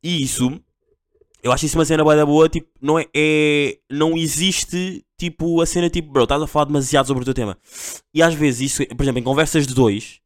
E 0.02 0.22
isso, 0.22 0.60
eu 1.42 1.52
acho 1.52 1.66
isso 1.66 1.78
uma 1.78 1.84
cena 1.84 2.04
da 2.04 2.26
boa, 2.26 2.48
tipo, 2.48 2.68
não 2.80 2.98
é, 2.98 3.06
é- 3.14 3.78
não 3.90 4.16
existe, 4.16 5.04
tipo, 5.18 5.60
a 5.60 5.66
cena 5.66 5.90
tipo, 5.90 6.10
bro, 6.12 6.24
estás 6.24 6.42
a 6.42 6.46
falar 6.46 6.66
demasiado 6.66 7.06
sobre 7.06 7.22
o 7.22 7.24
teu 7.24 7.34
tema. 7.34 7.58
E 8.14 8.22
às 8.22 8.34
vezes 8.34 8.72
isso, 8.72 8.86
por 8.96 9.02
exemplo, 9.02 9.20
em 9.20 9.24
conversas 9.24 9.66
de 9.66 9.74
dois, 9.74 10.20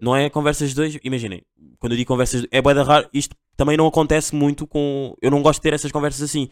não 0.00 0.16
é 0.16 0.30
conversas 0.30 0.70
de 0.70 0.76
dois, 0.76 0.98
imaginem, 1.04 1.42
quando 1.78 1.92
eu 1.92 1.98
digo 1.98 2.08
conversas, 2.08 2.42
de- 2.42 2.48
é 2.50 2.62
da 2.62 2.82
raro, 2.82 3.08
isto 3.12 3.36
também 3.56 3.76
não 3.76 3.86
acontece 3.86 4.34
muito 4.34 4.66
com, 4.66 5.14
eu 5.22 5.30
não 5.30 5.42
gosto 5.42 5.60
de 5.60 5.64
ter 5.64 5.74
essas 5.74 5.92
conversas 5.92 6.22
assim. 6.22 6.48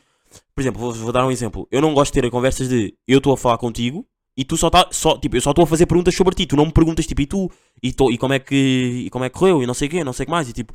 Por 0.55 0.63
exemplo, 0.63 0.81
vou, 0.81 0.93
vou 0.93 1.13
dar 1.13 1.27
um 1.27 1.31
exemplo, 1.31 1.69
eu 1.71 1.81
não 1.83 1.95
gosto 1.95 2.13
de 2.15 2.21
ter 2.23 2.31
conversas 2.31 2.69
de, 2.69 2.95
eu 3.07 3.19
estou 3.19 3.33
a 3.35 3.37
falar 3.37 3.59
contigo, 3.59 4.07
e 4.37 4.45
tu 4.45 4.57
só 4.57 4.71
tá, 4.71 4.89
só, 4.91 5.19
tipo, 5.19 5.37
eu 5.37 5.41
só 5.41 5.51
estou 5.51 5.65
a 5.65 5.67
fazer 5.67 5.87
perguntas 5.87 6.15
sobre 6.15 6.35
ti, 6.35 6.47
tu 6.47 6.57
não 6.57 6.67
me 6.67 6.73
perguntas, 6.73 7.07
tipo, 7.07 7.21
e 7.21 7.27
tu, 7.27 7.51
e, 7.83 7.93
tô, 7.93 8.11
e 8.11 8.19
como 8.19 8.35
é 8.35 8.39
que, 8.39 9.05
e 9.07 9.11
como 9.11 9.25
é 9.25 9.29
que 9.29 9.39
correu, 9.39 9.63
e 9.63 9.67
não 9.67 9.75
sei 9.75 9.89
o 9.89 9.91
quê, 9.91 10.05
não 10.05 10.13
sei 10.13 10.25
o 10.25 10.27
que 10.27 10.31
mais, 10.31 10.49
e 10.49 10.53
tipo, 10.53 10.73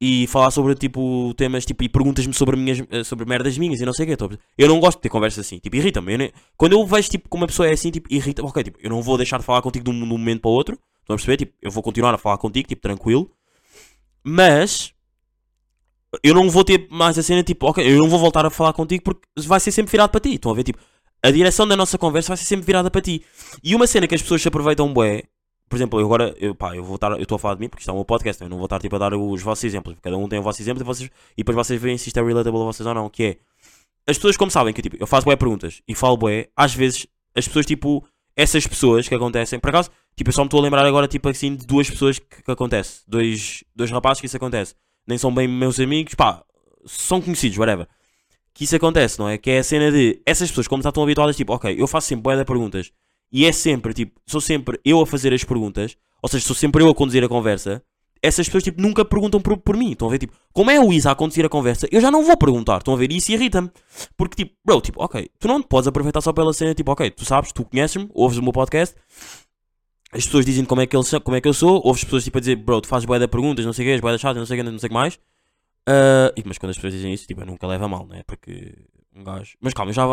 e 0.00 0.26
falar 0.26 0.50
sobre 0.50 0.74
tipo 0.74 1.32
temas 1.34 1.64
tipo 1.64 1.82
e 1.82 1.88
perguntas-me 1.88 2.34
sobre 2.34 2.54
minhas 2.56 2.82
eh, 2.90 3.02
sobre 3.02 3.24
merdas 3.24 3.56
minhas 3.56 3.80
e 3.80 3.86
não 3.86 3.94
sei 3.94 4.04
o 4.04 4.16
que 4.16 4.24
eu 4.58 4.68
não 4.68 4.78
gosto 4.78 4.98
de 4.98 5.02
ter 5.02 5.08
conversas 5.08 5.46
assim 5.46 5.58
tipo 5.58 5.74
irrita-me 5.74 6.34
quando 6.54 6.74
eu 6.74 6.86
vejo 6.86 7.08
tipo 7.08 7.30
como 7.30 7.44
uma 7.44 7.46
pessoa 7.46 7.66
é 7.66 7.72
assim 7.72 7.90
tipo 7.90 8.12
irrita 8.12 8.44
ok 8.44 8.62
tipo 8.62 8.78
eu 8.82 8.90
não 8.90 9.00
vou 9.00 9.16
deixar 9.16 9.38
de 9.38 9.44
falar 9.46 9.62
contigo 9.62 9.86
de 9.86 9.90
um, 9.90 9.98
de 9.98 10.04
um 10.04 10.06
momento 10.06 10.42
para 10.42 10.50
o 10.50 10.52
outro 10.52 10.78
estão 11.00 11.14
a 11.14 11.16
perceber 11.16 11.38
tipo 11.38 11.54
eu 11.62 11.70
vou 11.70 11.82
continuar 11.82 12.14
a 12.14 12.18
falar 12.18 12.36
contigo 12.36 12.68
tipo 12.68 12.82
tranquilo 12.82 13.30
Mas 14.22 14.92
eu 16.22 16.34
não 16.34 16.48
vou 16.50 16.64
ter 16.64 16.86
mais 16.90 17.18
a 17.18 17.22
cena 17.22 17.42
tipo, 17.42 17.66
ok, 17.66 17.84
eu 17.86 17.98
não 17.98 18.08
vou 18.08 18.18
voltar 18.18 18.44
a 18.46 18.50
falar 18.50 18.72
contigo 18.72 19.04
porque 19.04 19.26
vai 19.36 19.60
ser 19.60 19.70
sempre 19.70 19.90
virado 19.92 20.10
para 20.10 20.20
ti. 20.20 20.34
Estão 20.34 20.50
a 20.52 20.54
ver? 20.54 20.64
Tipo, 20.64 20.78
a 21.22 21.30
direção 21.30 21.66
da 21.66 21.76
nossa 21.76 21.98
conversa 21.98 22.28
vai 22.28 22.36
ser 22.36 22.44
sempre 22.44 22.66
virada 22.66 22.90
para 22.90 23.00
ti. 23.00 23.24
E 23.62 23.74
uma 23.74 23.86
cena 23.86 24.06
que 24.06 24.14
as 24.14 24.22
pessoas 24.22 24.42
se 24.42 24.48
aproveitam 24.48 24.92
bué, 24.92 25.24
por 25.68 25.76
exemplo, 25.76 25.98
eu 25.98 26.06
agora, 26.06 26.34
eu, 26.38 26.54
pá, 26.54 26.76
eu 26.76 26.84
vou 26.84 26.94
estar, 26.94 27.10
eu 27.12 27.22
estou 27.22 27.36
a 27.36 27.38
falar 27.38 27.54
de 27.54 27.60
mim 27.60 27.68
porque 27.68 27.82
isto 27.82 27.90
é 27.90 27.94
um 27.94 28.04
podcast, 28.04 28.42
eu 28.42 28.48
não 28.48 28.56
vou 28.56 28.66
estar 28.66 28.78
tipo 28.78 28.94
a 28.94 28.98
dar 28.98 29.14
os 29.14 29.42
vossos 29.42 29.64
exemplos, 29.64 29.96
cada 30.00 30.16
um 30.16 30.28
tem 30.28 30.38
o 30.38 30.42
vosso 30.42 30.62
exemplo 30.62 30.82
e, 30.82 30.84
vocês, 30.84 31.10
e 31.36 31.42
depois 31.42 31.56
vocês 31.56 31.80
veem 31.80 31.98
se 31.98 32.08
isto 32.08 32.18
é 32.18 32.22
relatable 32.22 32.60
a 32.60 32.64
vocês 32.64 32.86
ou 32.86 32.94
não, 32.94 33.10
que 33.10 33.24
é, 33.24 33.36
as 34.06 34.16
pessoas 34.16 34.36
como 34.36 34.50
sabem 34.50 34.72
que 34.72 34.80
tipo, 34.80 34.96
eu 34.98 35.06
faço 35.06 35.24
bué 35.24 35.34
perguntas 35.34 35.82
e 35.88 35.94
falo 35.94 36.16
bué, 36.16 36.48
às 36.56 36.72
vezes 36.72 37.08
as 37.34 37.48
pessoas 37.48 37.66
tipo, 37.66 38.06
essas 38.36 38.64
pessoas 38.66 39.08
que 39.08 39.14
acontecem, 39.14 39.58
por 39.58 39.70
acaso, 39.70 39.90
tipo, 40.14 40.30
eu 40.30 40.32
só 40.32 40.42
me 40.42 40.46
estou 40.46 40.60
a 40.60 40.62
lembrar 40.62 40.86
agora 40.86 41.08
tipo 41.08 41.28
assim 41.28 41.56
de 41.56 41.66
duas 41.66 41.90
pessoas 41.90 42.20
que, 42.20 42.42
que 42.44 42.50
acontece, 42.50 43.00
dois, 43.08 43.64
dois 43.74 43.90
rapazes 43.90 44.20
que 44.20 44.26
isso 44.26 44.36
acontece, 44.36 44.74
nem 45.04 45.18
são 45.18 45.34
bem 45.34 45.48
meus 45.48 45.80
amigos, 45.80 46.14
pá, 46.14 46.44
são 46.86 47.20
conhecidos, 47.20 47.58
whatever. 47.58 47.88
Que 48.56 48.64
isso 48.64 48.74
acontece, 48.74 49.18
não 49.18 49.28
é? 49.28 49.36
Que 49.36 49.50
é 49.50 49.58
a 49.58 49.62
cena 49.62 49.92
de 49.92 50.18
essas 50.24 50.48
pessoas, 50.48 50.66
como 50.66 50.80
estão 50.80 51.02
habituadas, 51.02 51.36
tipo, 51.36 51.52
ok, 51.52 51.76
eu 51.78 51.86
faço 51.86 52.08
sempre 52.08 52.22
bué 52.22 52.36
de 52.36 52.44
perguntas 52.46 52.90
e 53.30 53.44
é 53.44 53.52
sempre, 53.52 53.92
tipo, 53.92 54.18
sou 54.26 54.40
sempre 54.40 54.80
eu 54.82 54.98
a 54.98 55.06
fazer 55.06 55.34
as 55.34 55.44
perguntas, 55.44 55.94
ou 56.22 56.28
seja, 56.28 56.42
sou 56.46 56.56
sempre 56.56 56.82
eu 56.82 56.88
a 56.88 56.94
conduzir 56.94 57.22
a 57.22 57.28
conversa, 57.28 57.82
essas 58.22 58.46
pessoas, 58.46 58.64
tipo, 58.64 58.80
nunca 58.80 59.04
perguntam 59.04 59.42
por, 59.42 59.58
por 59.58 59.76
mim. 59.76 59.92
Estão 59.92 60.08
a 60.08 60.10
ver, 60.10 60.20
tipo, 60.20 60.34
como 60.54 60.70
é 60.70 60.80
o 60.80 60.90
Isa 60.90 61.10
a 61.10 61.14
conduzir 61.14 61.44
a 61.44 61.50
conversa, 61.50 61.86
eu 61.92 62.00
já 62.00 62.10
não 62.10 62.24
vou 62.24 62.34
perguntar. 62.34 62.78
Estão 62.78 62.94
a 62.94 62.96
ver, 62.96 63.12
isso 63.12 63.30
irrita-me. 63.30 63.70
Porque, 64.16 64.36
tipo, 64.36 64.56
bro, 64.64 64.80
tipo, 64.80 65.04
ok, 65.04 65.28
tu 65.38 65.46
não 65.46 65.60
te 65.60 65.68
podes 65.68 65.86
aproveitar 65.86 66.22
só 66.22 66.32
pela 66.32 66.54
cena, 66.54 66.74
tipo, 66.74 66.90
ok, 66.90 67.10
tu 67.10 67.26
sabes, 67.26 67.52
tu 67.52 67.62
conheces-me, 67.62 68.08
ouves 68.14 68.38
o 68.38 68.42
meu 68.42 68.52
podcast, 68.52 68.96
as 70.12 70.24
pessoas 70.24 70.46
dizem 70.46 70.64
como 70.64 70.80
é 70.80 70.86
que, 70.86 70.96
eles, 70.96 71.10
como 71.22 71.36
é 71.36 71.42
que 71.42 71.48
eu 71.48 71.52
sou, 71.52 71.82
ouves 71.84 72.04
pessoas, 72.04 72.24
tipo, 72.24 72.38
a 72.38 72.40
dizer, 72.40 72.56
bro, 72.56 72.80
tu 72.80 72.88
fazes 72.88 73.04
bué 73.04 73.18
de 73.18 73.28
perguntas, 73.28 73.66
não 73.66 73.74
sei 73.74 73.84
o 73.84 73.88
que, 73.88 73.92
és 73.92 74.00
bué 74.00 74.12
de 74.12 74.18
chata, 74.18 74.38
não 74.38 74.46
sei 74.46 74.58
o 74.58 74.64
que, 74.64 74.70
não 74.70 74.78
sei 74.78 74.86
o 74.86 74.90
que 74.90 74.94
mais. 74.94 75.18
E- 76.36 76.42
mas 76.44 76.58
quando 76.58 76.70
as 76.70 76.76
pessoas 76.76 76.92
dizem 76.92 77.12
isso, 77.12 77.26
tipo, 77.26 77.44
nunca 77.44 77.66
leva 77.66 77.88
mal, 77.88 78.06
né? 78.06 78.22
Porque 78.26 78.74
um 79.14 79.24
gajo. 79.24 79.56
Mas 79.60 79.72
calma, 79.72 79.90
eu 79.90 79.94
já 79.94 80.06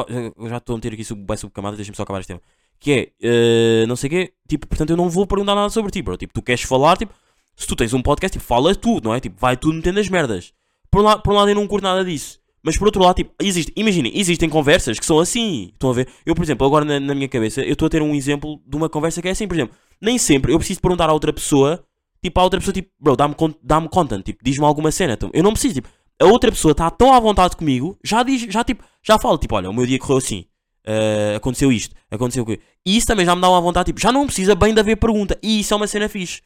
já 0.50 0.58
estou 0.58 0.74
a 0.74 0.78
meter 0.78 0.94
aqui 0.94 1.04
sub, 1.04 1.38
subcamada, 1.38 1.76
deixa-me 1.76 1.96
só 1.96 2.04
acabar 2.04 2.20
este 2.20 2.28
tema. 2.28 2.42
Que 2.80 2.92
é, 2.92 3.12
eh, 3.22 3.86
não 3.88 3.96
sei 3.96 4.08
o 4.08 4.12
quê, 4.12 4.34
tipo, 4.48 4.68
portanto 4.68 4.90
eu 4.90 4.98
não 4.98 5.10
vou 5.10 5.26
perguntar 5.28 5.56
nada 5.56 5.70
sobre 5.70 5.92
ti, 5.92 6.02
bro. 6.02 6.18
Tipo, 6.18 6.34
tu 6.34 6.42
queres 6.42 6.64
falar, 6.64 6.98
tipo, 6.98 7.14
se 7.56 7.68
tu 7.68 7.76
tens 7.76 7.94
um 7.94 8.02
podcast, 8.02 8.38
tipo, 8.38 8.46
fala 8.46 8.74
tu, 8.76 9.00
não 9.04 9.14
é? 9.14 9.20
Tipo, 9.20 9.40
vai 9.40 9.56
tu 9.58 9.72
metendo 9.72 10.00
as 10.00 10.10
merdas. 10.10 10.54
Por 10.92 11.02
um, 11.02 11.04
lado, 11.04 11.22
por 11.22 11.34
um 11.34 11.36
lado 11.38 11.50
eu 11.50 11.56
não 11.56 11.68
curto 11.68 11.84
nada 11.84 12.04
disso. 12.04 12.40
Mas 12.62 12.78
por 12.78 12.86
outro 12.86 13.02
lado, 13.04 13.16
tipo, 13.18 13.34
existe, 13.42 13.74
imaginem, 13.76 14.12
existem 14.16 14.50
conversas 14.50 14.98
que 15.00 15.06
são 15.06 15.20
assim. 15.20 15.70
Estão 15.74 15.90
a 15.90 15.94
ver? 15.94 16.08
Eu, 16.26 16.34
por 16.34 16.44
exemplo, 16.44 16.66
agora 16.66 16.86
na, 16.86 17.00
na 17.00 17.14
minha 17.16 17.28
cabeça, 17.28 17.62
eu 17.62 17.74
estou 17.74 17.88
a 17.88 17.90
ter 17.90 18.02
um 18.02 18.16
exemplo 18.16 18.62
de 18.66 18.76
uma 18.78 18.88
conversa 18.90 19.22
que 19.22 19.28
é 19.28 19.32
assim, 19.32 19.48
por 19.48 19.56
exemplo, 19.56 19.76
nem 20.02 20.18
sempre 20.18 20.54
eu 20.54 20.58
preciso 20.58 20.80
perguntar 20.82 21.10
a 21.10 21.14
outra 21.14 21.34
pessoa, 21.34 21.84
tipo, 22.24 22.40
a 22.40 22.44
outra 22.44 22.60
pessoa, 22.60 22.74
tipo, 22.74 22.90
bro, 23.00 23.16
dá-me 23.16 23.36
dá 23.62 23.82
content, 23.82 24.24
tipo, 24.24 24.44
diz-me 24.44 24.66
alguma 24.66 24.92
cena. 24.92 25.14
Então, 25.14 25.30
eu 25.34 25.44
não 25.44 25.52
preciso, 25.52 25.76
tipo, 25.76 25.90
a 26.20 26.26
outra 26.26 26.52
pessoa 26.52 26.72
está 26.72 26.90
tão 26.90 27.14
à 27.14 27.20
vontade 27.20 27.56
comigo, 27.56 27.98
já 28.04 28.24
diz, 28.24 28.42
já 28.42 28.64
tipo, 28.64 28.84
já 29.04 29.20
fala, 29.20 29.38
tipo, 29.38 29.56
olha, 29.56 29.70
o 29.70 29.74
meu 29.74 29.86
dia 29.86 30.00
correu 30.00 30.18
assim, 30.18 30.46
eh, 30.86 31.34
aconteceu 31.36 31.72
isto, 31.72 31.94
aconteceu 32.10 32.44
o 32.44 32.46
quê? 32.46 32.60
E 32.86 32.96
isso 32.96 33.06
também 33.08 33.26
já 33.26 33.36
me 33.36 33.42
dá 33.42 33.50
uma 33.50 33.60
vontade, 33.60 33.88
tipo, 33.88 34.00
já 34.00 34.12
não 34.12 34.26
precisa 34.26 34.56
bem 34.56 34.74
de 34.74 34.80
haver 34.80 34.96
pergunta, 34.98 35.38
e 35.44 35.60
isso 35.60 35.74
é 35.74 35.78
uma 35.78 35.88
cena 35.88 36.08
fixe. 36.08 36.42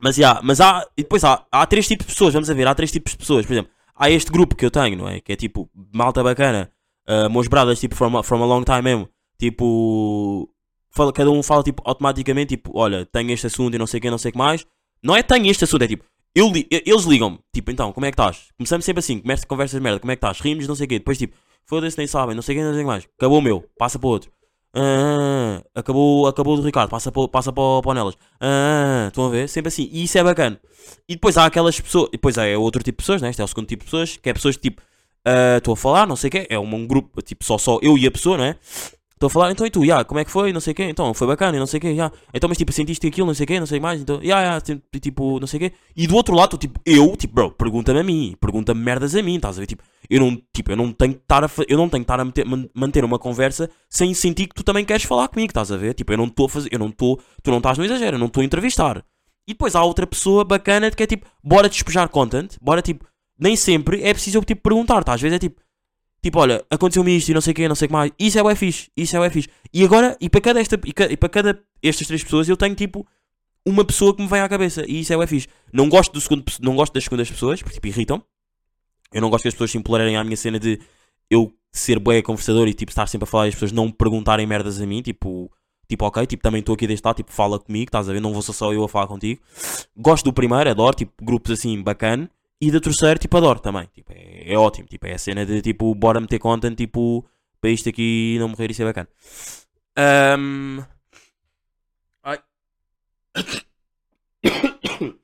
Mas, 0.00 0.16
já, 0.16 0.40
mas 0.42 0.60
há, 0.60 0.86
e 0.96 1.02
depois 1.02 1.24
há, 1.24 1.44
há 1.50 1.66
três 1.66 1.86
tipos 1.86 2.06
de 2.06 2.12
pessoas, 2.12 2.32
vamos 2.34 2.50
a 2.50 2.54
ver, 2.54 2.66
há 2.66 2.74
três 2.74 2.90
tipos 2.90 3.12
de 3.12 3.18
pessoas, 3.18 3.46
por 3.46 3.52
exemplo, 3.52 3.70
há 3.94 4.10
este 4.10 4.30
grupo 4.30 4.56
que 4.56 4.64
eu 4.64 4.70
tenho, 4.70 4.96
não 4.96 5.08
é? 5.08 5.20
Que 5.20 5.32
é 5.32 5.36
tipo, 5.36 5.68
malta 5.92 6.22
bacana, 6.22 6.70
uh, 7.08 7.30
meus 7.30 7.48
brothers, 7.48 7.80
tipo, 7.80 7.94
from 7.94 8.22
from 8.22 8.42
a 8.42 8.46
long 8.46 8.64
time 8.64 8.82
mesmo, 8.82 9.08
tipo, 9.38 10.48
fala, 10.98 11.12
cada 11.12 11.30
um 11.30 11.42
fala, 11.42 11.62
tipo, 11.62 11.82
automaticamente, 11.84 12.56
tipo, 12.56 12.70
olha, 12.74 13.06
tenho 13.06 13.30
este 13.30 13.46
assunto 13.46 13.74
e 13.74 13.78
não 13.78 13.86
sei 13.86 13.98
o 13.98 14.00
que, 14.02 14.10
não 14.10 14.18
sei 14.18 14.28
o 14.28 14.32
que 14.32 14.38
mais. 14.38 14.66
Não 15.02 15.16
é 15.16 15.22
tenho 15.22 15.46
este 15.46 15.64
assunto, 15.64 15.82
é 15.82 15.88
tipo, 15.88 16.04
eu 16.34 16.48
li- 16.50 16.66
eles 16.70 17.04
ligam-me, 17.04 17.38
tipo, 17.54 17.70
então, 17.70 17.92
como 17.92 18.04
é 18.06 18.10
que 18.10 18.14
estás? 18.14 18.48
Começamos 18.56 18.84
sempre 18.84 19.00
assim, 19.00 19.18
começa 19.20 19.46
conversas 19.46 19.78
de 19.78 19.82
merda, 19.82 20.00
como 20.00 20.10
é 20.12 20.16
que 20.16 20.18
estás? 20.18 20.40
Rimos, 20.40 20.66
não 20.68 20.74
sei 20.74 20.86
o 20.86 20.88
quê, 20.88 20.98
depois 20.98 21.16
tipo, 21.18 21.36
foda-se, 21.66 21.96
nem 21.96 22.06
sabem, 22.06 22.34
não 22.34 22.42
sei 22.42 22.56
o 22.56 22.58
que, 22.58 22.64
não 22.64 22.72
sei 22.72 22.80
o 22.80 22.84
que 22.84 22.88
mais. 22.88 23.08
Acabou 23.16 23.38
o 23.38 23.42
meu, 23.42 23.64
passa 23.78 23.98
para 23.98 24.08
outro. 24.08 24.30
Ah, 24.74 25.62
acabou, 25.74 26.26
acabou 26.26 26.56
do 26.56 26.62
Ricardo, 26.62 26.90
passa 26.90 27.10
para, 27.10 27.26
passa 27.28 27.52
para, 27.52 27.82
para 27.82 27.90
o 27.90 27.94
Nelas. 27.94 28.14
Ah, 28.40 29.06
estão 29.08 29.26
a 29.26 29.28
ver? 29.30 29.48
Sempre 29.48 29.68
assim, 29.68 29.88
e 29.90 30.04
isso 30.04 30.18
é 30.18 30.22
bacana. 30.22 30.60
E 31.08 31.14
depois 31.14 31.36
há 31.36 31.46
aquelas 31.46 31.80
pessoas, 31.80 32.10
depois 32.12 32.36
há 32.38 32.44
outro 32.58 32.82
tipo 32.82 32.96
de 32.96 33.02
pessoas, 33.04 33.22
né? 33.22 33.30
Este 33.30 33.40
é 33.40 33.44
o 33.44 33.48
segundo 33.48 33.66
tipo 33.66 33.84
de 33.84 33.90
pessoas, 33.90 34.16
que 34.16 34.28
é 34.28 34.32
pessoas 34.32 34.56
que 34.56 34.62
tipo, 34.62 34.82
ah, 35.24 35.56
estou 35.58 35.74
a 35.74 35.76
falar, 35.76 36.06
não 36.06 36.16
sei 36.16 36.28
o 36.28 36.30
quê, 36.30 36.46
é 36.50 36.58
um, 36.58 36.74
um 36.74 36.86
grupo, 36.86 37.20
tipo, 37.22 37.44
só, 37.44 37.56
só 37.58 37.78
eu 37.82 37.96
e 37.98 38.06
a 38.06 38.10
pessoa, 38.10 38.36
não 38.36 38.44
é? 38.44 38.56
Estou 39.18 39.26
a 39.26 39.30
falar, 39.30 39.50
então 39.50 39.66
e 39.66 39.70
tu, 39.70 39.84
ya, 39.84 40.04
como 40.04 40.20
é 40.20 40.24
que 40.24 40.30
foi, 40.30 40.52
não 40.52 40.60
sei 40.60 40.70
o 40.70 40.76
quê, 40.76 40.84
então, 40.84 41.12
foi 41.12 41.26
bacana, 41.26 41.58
não 41.58 41.66
sei 41.66 41.78
o 41.78 41.80
quê, 41.80 41.90
ya. 41.92 42.12
Então, 42.32 42.46
mas 42.46 42.56
tipo, 42.56 42.70
sentiste 42.72 43.04
aquilo, 43.04 43.26
não 43.26 43.34
sei 43.34 43.42
o 43.42 43.46
quê, 43.48 43.58
não 43.58 43.66
sei 43.66 43.80
mais, 43.80 44.00
então, 44.00 44.20
ya, 44.22 44.60
ti- 44.60 44.80
tipo, 45.00 45.40
não 45.40 45.46
sei 45.48 45.56
o 45.56 45.60
quê. 45.60 45.72
E 45.96 46.06
do 46.06 46.14
outro 46.14 46.36
lado, 46.36 46.56
tipo, 46.56 46.78
eu, 46.86 47.16
tipo, 47.16 47.34
bro, 47.34 47.50
pergunta-me 47.50 47.98
a 47.98 48.04
mim, 48.04 48.36
pergunta-me 48.40 48.80
merdas 48.80 49.16
a 49.16 49.20
mim, 49.22 49.34
estás 49.34 49.56
a 49.58 49.60
ver, 49.60 49.66
tipo, 49.66 49.82
eu 50.08 50.20
não, 50.20 50.40
tipo, 50.54 50.70
eu 50.70 50.76
não 50.76 50.92
tenho 50.92 51.14
que 51.14 51.18
estar 51.20 51.44
a, 51.44 51.50
eu 51.68 51.76
não 51.76 51.88
tenho 51.88 52.04
que 52.04 52.04
estar 52.04 52.20
a 52.20 52.24
meter- 52.24 52.46
man- 52.46 52.68
manter 52.72 53.04
uma 53.04 53.18
conversa 53.18 53.68
sem 53.90 54.14
sentir 54.14 54.46
que 54.46 54.54
tu 54.54 54.62
também 54.62 54.84
queres 54.84 55.02
falar 55.02 55.26
comigo, 55.26 55.50
estás 55.50 55.72
a 55.72 55.76
ver? 55.76 55.94
Tipo, 55.94 56.12
eu 56.12 56.16
não 56.16 56.26
estou 56.26 56.46
a 56.46 56.48
fazer, 56.48 56.68
eu 56.72 56.78
não 56.78 56.88
estou, 56.88 57.20
tu 57.42 57.50
não 57.50 57.58
estás 57.58 57.76
no 57.76 57.84
exagero, 57.84 58.14
eu 58.14 58.20
não 58.20 58.28
estou 58.28 58.40
a 58.40 58.44
entrevistar. 58.44 59.04
E 59.48 59.52
depois 59.52 59.74
há 59.74 59.82
outra 59.82 60.06
pessoa 60.06 60.44
bacana 60.44 60.92
que 60.92 61.02
é 61.02 61.06
tipo, 61.08 61.26
bora 61.42 61.68
despejar 61.68 62.08
content, 62.08 62.54
bora 62.62 62.80
tipo, 62.82 63.04
nem 63.36 63.56
sempre 63.56 64.00
é 64.04 64.12
preciso 64.14 64.38
eu 64.38 64.44
tipo 64.44 64.62
perguntar, 64.62 65.02
tá? 65.02 65.14
Às 65.14 65.20
vezes 65.20 65.34
é 65.34 65.38
tipo, 65.40 65.60
tipo, 66.22 66.38
olha, 66.38 66.64
aconteceu-me 66.70 67.16
isto 67.16 67.28
e 67.30 67.34
não 67.34 67.40
sei 67.40 67.54
o 67.56 67.68
não 67.68 67.74
sei 67.74 67.86
o 67.86 67.88
que 67.88 67.92
mais. 67.92 68.12
Isso 68.18 68.38
é 68.38 68.42
o 68.42 68.56
fixe, 68.56 68.90
isso 68.96 69.16
é 69.16 69.20
o 69.26 69.30
fixe. 69.30 69.48
E 69.72 69.84
agora, 69.84 70.16
e 70.20 70.28
para 70.28 70.40
cada 70.40 70.60
esta, 70.60 70.78
e, 70.84 70.92
ca- 70.92 71.06
e 71.10 71.16
para 71.16 71.28
cada 71.28 71.62
estas 71.82 72.06
três 72.06 72.22
pessoas 72.24 72.48
eu 72.48 72.56
tenho 72.56 72.74
tipo 72.74 73.06
uma 73.66 73.84
pessoa 73.84 74.14
que 74.14 74.22
me 74.22 74.28
vem 74.28 74.40
à 74.40 74.48
cabeça 74.48 74.84
e 74.88 75.00
isso 75.00 75.12
é 75.12 75.16
o 75.16 75.26
fixe. 75.26 75.48
Não 75.72 75.88
gosto 75.88 76.12
do 76.12 76.20
segundo, 76.20 76.44
não 76.60 76.74
gosto 76.74 76.92
das 76.94 77.04
segundas 77.04 77.30
pessoas, 77.30 77.60
porque 77.62 77.74
tipo 77.74 77.86
irritam. 77.86 78.22
Eu 79.12 79.20
não 79.20 79.30
gosto 79.30 79.42
que 79.42 79.48
as 79.48 79.54
pessoas 79.54 79.70
se 79.70 79.78
empolerem 79.78 80.16
à 80.16 80.24
minha 80.24 80.36
cena 80.36 80.58
de 80.58 80.80
eu 81.30 81.52
ser 81.70 81.98
bué 81.98 82.22
conversador 82.22 82.66
e 82.68 82.74
tipo 82.74 82.90
estar 82.90 83.06
sempre 83.06 83.24
a 83.24 83.30
falar 83.30 83.46
e 83.46 83.48
as 83.48 83.54
pessoas 83.54 83.72
não 83.72 83.86
me 83.86 83.92
perguntarem 83.92 84.46
merdas 84.46 84.80
a 84.80 84.86
mim, 84.86 85.02
tipo, 85.02 85.50
tipo, 85.88 86.04
ok, 86.06 86.26
tipo, 86.26 86.42
também 86.42 86.60
estou 86.60 86.74
aqui 86.74 86.86
deste 86.86 87.04
lado, 87.04 87.16
tipo, 87.16 87.32
fala 87.32 87.58
comigo, 87.58 87.88
estás 87.88 88.08
a 88.08 88.12
ver? 88.12 88.20
Não 88.20 88.32
vou 88.32 88.42
ser 88.42 88.52
só 88.54 88.72
eu 88.72 88.84
a 88.84 88.88
falar 88.88 89.06
contigo. 89.06 89.40
Gosto 89.96 90.24
do 90.24 90.32
primeiro, 90.32 90.70
adoro, 90.70 90.96
tipo, 90.96 91.12
grupos 91.22 91.52
assim, 91.52 91.80
bacana. 91.82 92.30
E 92.60 92.70
do 92.70 92.80
terceiro, 92.80 93.18
tipo, 93.20 93.36
adoro 93.36 93.60
também. 93.60 93.86
Tipo, 93.94 94.12
é, 94.12 94.52
é 94.52 94.58
ótimo. 94.58 94.88
Tipo, 94.88 95.06
é 95.06 95.14
a 95.14 95.18
cena 95.18 95.46
de, 95.46 95.62
tipo, 95.62 95.94
bora 95.94 96.20
meter 96.20 96.38
content, 96.38 96.76
tipo, 96.76 97.24
para 97.60 97.70
isto 97.70 97.88
aqui 97.88 98.36
não 98.40 98.48
morrer 98.48 98.70
e 98.70 98.74
ser 98.74 98.84
bacana. 98.84 99.08
Ahm. 99.96 100.84
Ai. 102.22 102.38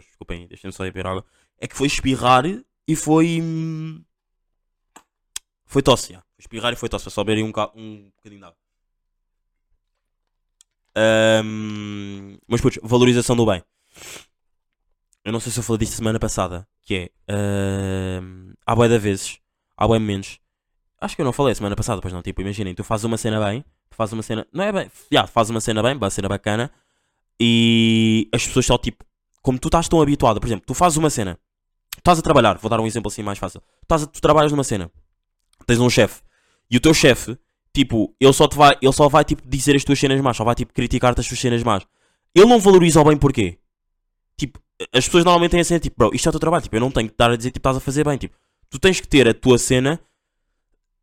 Desculpem, 0.00 0.46
deixem-me 0.46 0.72
só 0.72 0.84
ir 0.84 0.90
beber 0.92 1.06
água. 1.06 1.24
É 1.58 1.66
que 1.66 1.76
foi 1.76 1.86
espirrar 1.86 2.44
e 2.86 2.96
foi. 2.96 3.40
hum, 3.40 4.02
Foi 5.64 5.82
tosse, 5.82 6.12
já. 6.12 6.20
Foi 6.20 6.40
espirrar 6.40 6.72
e 6.72 6.76
foi 6.76 6.88
tosse. 6.88 7.04
Foi 7.04 7.12
só 7.12 7.24
beber 7.24 7.42
um, 7.44 7.52
ca- 7.52 7.72
um 7.74 8.10
bocadinho 8.16 8.40
de 8.40 8.46
água. 8.46 8.58
Ahm, 10.94 12.38
Mas, 12.48 12.60
putz, 12.60 12.78
valorização 12.82 13.36
do 13.36 13.44
bem. 13.46 13.62
Eu 15.26 15.32
não 15.32 15.40
sei 15.40 15.50
se 15.50 15.58
eu 15.58 15.62
falei 15.64 15.80
disto 15.80 15.94
semana 15.96 16.20
passada. 16.20 16.66
Que 16.84 16.94
é. 16.94 17.10
ahm, 17.34 18.52
há 18.64 18.74
bué 18.76 18.88
de 18.88 18.96
vezes. 18.98 19.40
Há 19.76 19.86
bué 19.86 19.98
momentos. 19.98 20.38
Acho 21.00 21.16
que 21.16 21.20
eu 21.20 21.24
não 21.26 21.32
falei 21.32 21.52
semana 21.54 21.74
passada, 21.74 22.00
pois 22.00 22.14
não. 22.14 22.22
Tipo, 22.22 22.40
imaginem, 22.42 22.74
tu 22.74 22.84
fazes 22.84 23.04
uma 23.04 23.16
cena 23.18 23.44
bem. 23.44 23.62
Tu 23.90 23.96
fazes 23.96 24.12
uma 24.12 24.22
cena. 24.22 24.46
Não 24.52 24.62
é 24.62 24.70
bem. 24.72 24.90
Já, 25.10 25.26
fazes 25.26 25.50
uma 25.50 25.60
cena 25.60 25.82
bem, 25.82 25.96
uma 25.96 26.10
cena 26.10 26.28
bacana. 26.28 26.70
E 27.40 28.28
as 28.32 28.46
pessoas 28.46 28.66
só 28.66 28.78
tipo. 28.78 29.04
Como 29.42 29.58
tu 29.58 29.66
estás 29.68 29.88
tão 29.88 30.00
habituado, 30.00 30.40
por 30.40 30.46
exemplo, 30.46 30.64
tu 30.64 30.74
fazes 30.74 30.96
uma 30.96 31.10
cena. 31.10 31.38
Tu 31.90 31.98
estás 31.98 32.18
a 32.18 32.22
trabalhar, 32.22 32.56
vou 32.58 32.68
dar 32.70 32.80
um 32.80 32.86
exemplo 32.86 33.08
assim 33.10 33.22
mais 33.22 33.38
fácil. 33.38 33.60
Tu, 33.60 33.82
estás 33.82 34.02
a- 34.04 34.06
tu 34.06 34.20
trabalhas 34.20 34.52
numa 34.52 34.64
cena. 34.64 34.90
Tens 35.66 35.80
um 35.80 35.90
chefe. 35.90 36.22
E 36.70 36.76
o 36.76 36.80
teu 36.80 36.94
chefe, 36.94 37.36
tipo, 37.72 38.14
ele 38.20 38.32
só 38.32 38.46
te 38.48 38.56
vai, 38.56 38.76
ele 38.80 38.92
só 38.92 39.08
vai 39.08 39.24
tipo 39.24 39.42
dizer 39.48 39.74
as 39.76 39.84
tuas 39.84 39.98
cenas 39.98 40.20
más, 40.20 40.36
só 40.36 40.44
vai 40.44 40.54
tipo 40.54 40.72
criticar-te 40.72 41.20
as 41.20 41.26
tuas 41.28 41.38
cenas 41.40 41.62
más. 41.62 41.84
Ele 42.34 42.46
não 42.46 42.60
valoriza 42.60 43.00
o 43.00 43.04
bem 43.04 43.16
porquê? 43.16 43.58
Tipo, 44.36 44.60
as 44.92 45.06
pessoas 45.06 45.24
normalmente 45.24 45.52
têm 45.52 45.60
a 45.60 45.64
cena 45.64 45.80
tipo, 45.80 45.96
bro, 45.96 46.10
isto 46.14 46.26
é 46.26 46.30
o 46.30 46.32
teu 46.32 46.40
trabalho, 46.40 46.62
tipo, 46.62 46.76
eu 46.76 46.80
não 46.80 46.90
tenho 46.90 47.08
que 47.08 47.14
estar 47.14 47.30
a 47.30 47.36
dizer 47.36 47.50
tipo, 47.50 47.60
estás 47.60 47.76
a 47.76 47.80
fazer 47.80 48.04
bem, 48.04 48.18
tipo, 48.18 48.36
tu 48.68 48.78
tens 48.78 49.00
que 49.00 49.08
ter 49.08 49.28
a 49.28 49.34
tua 49.34 49.58
cena. 49.58 50.00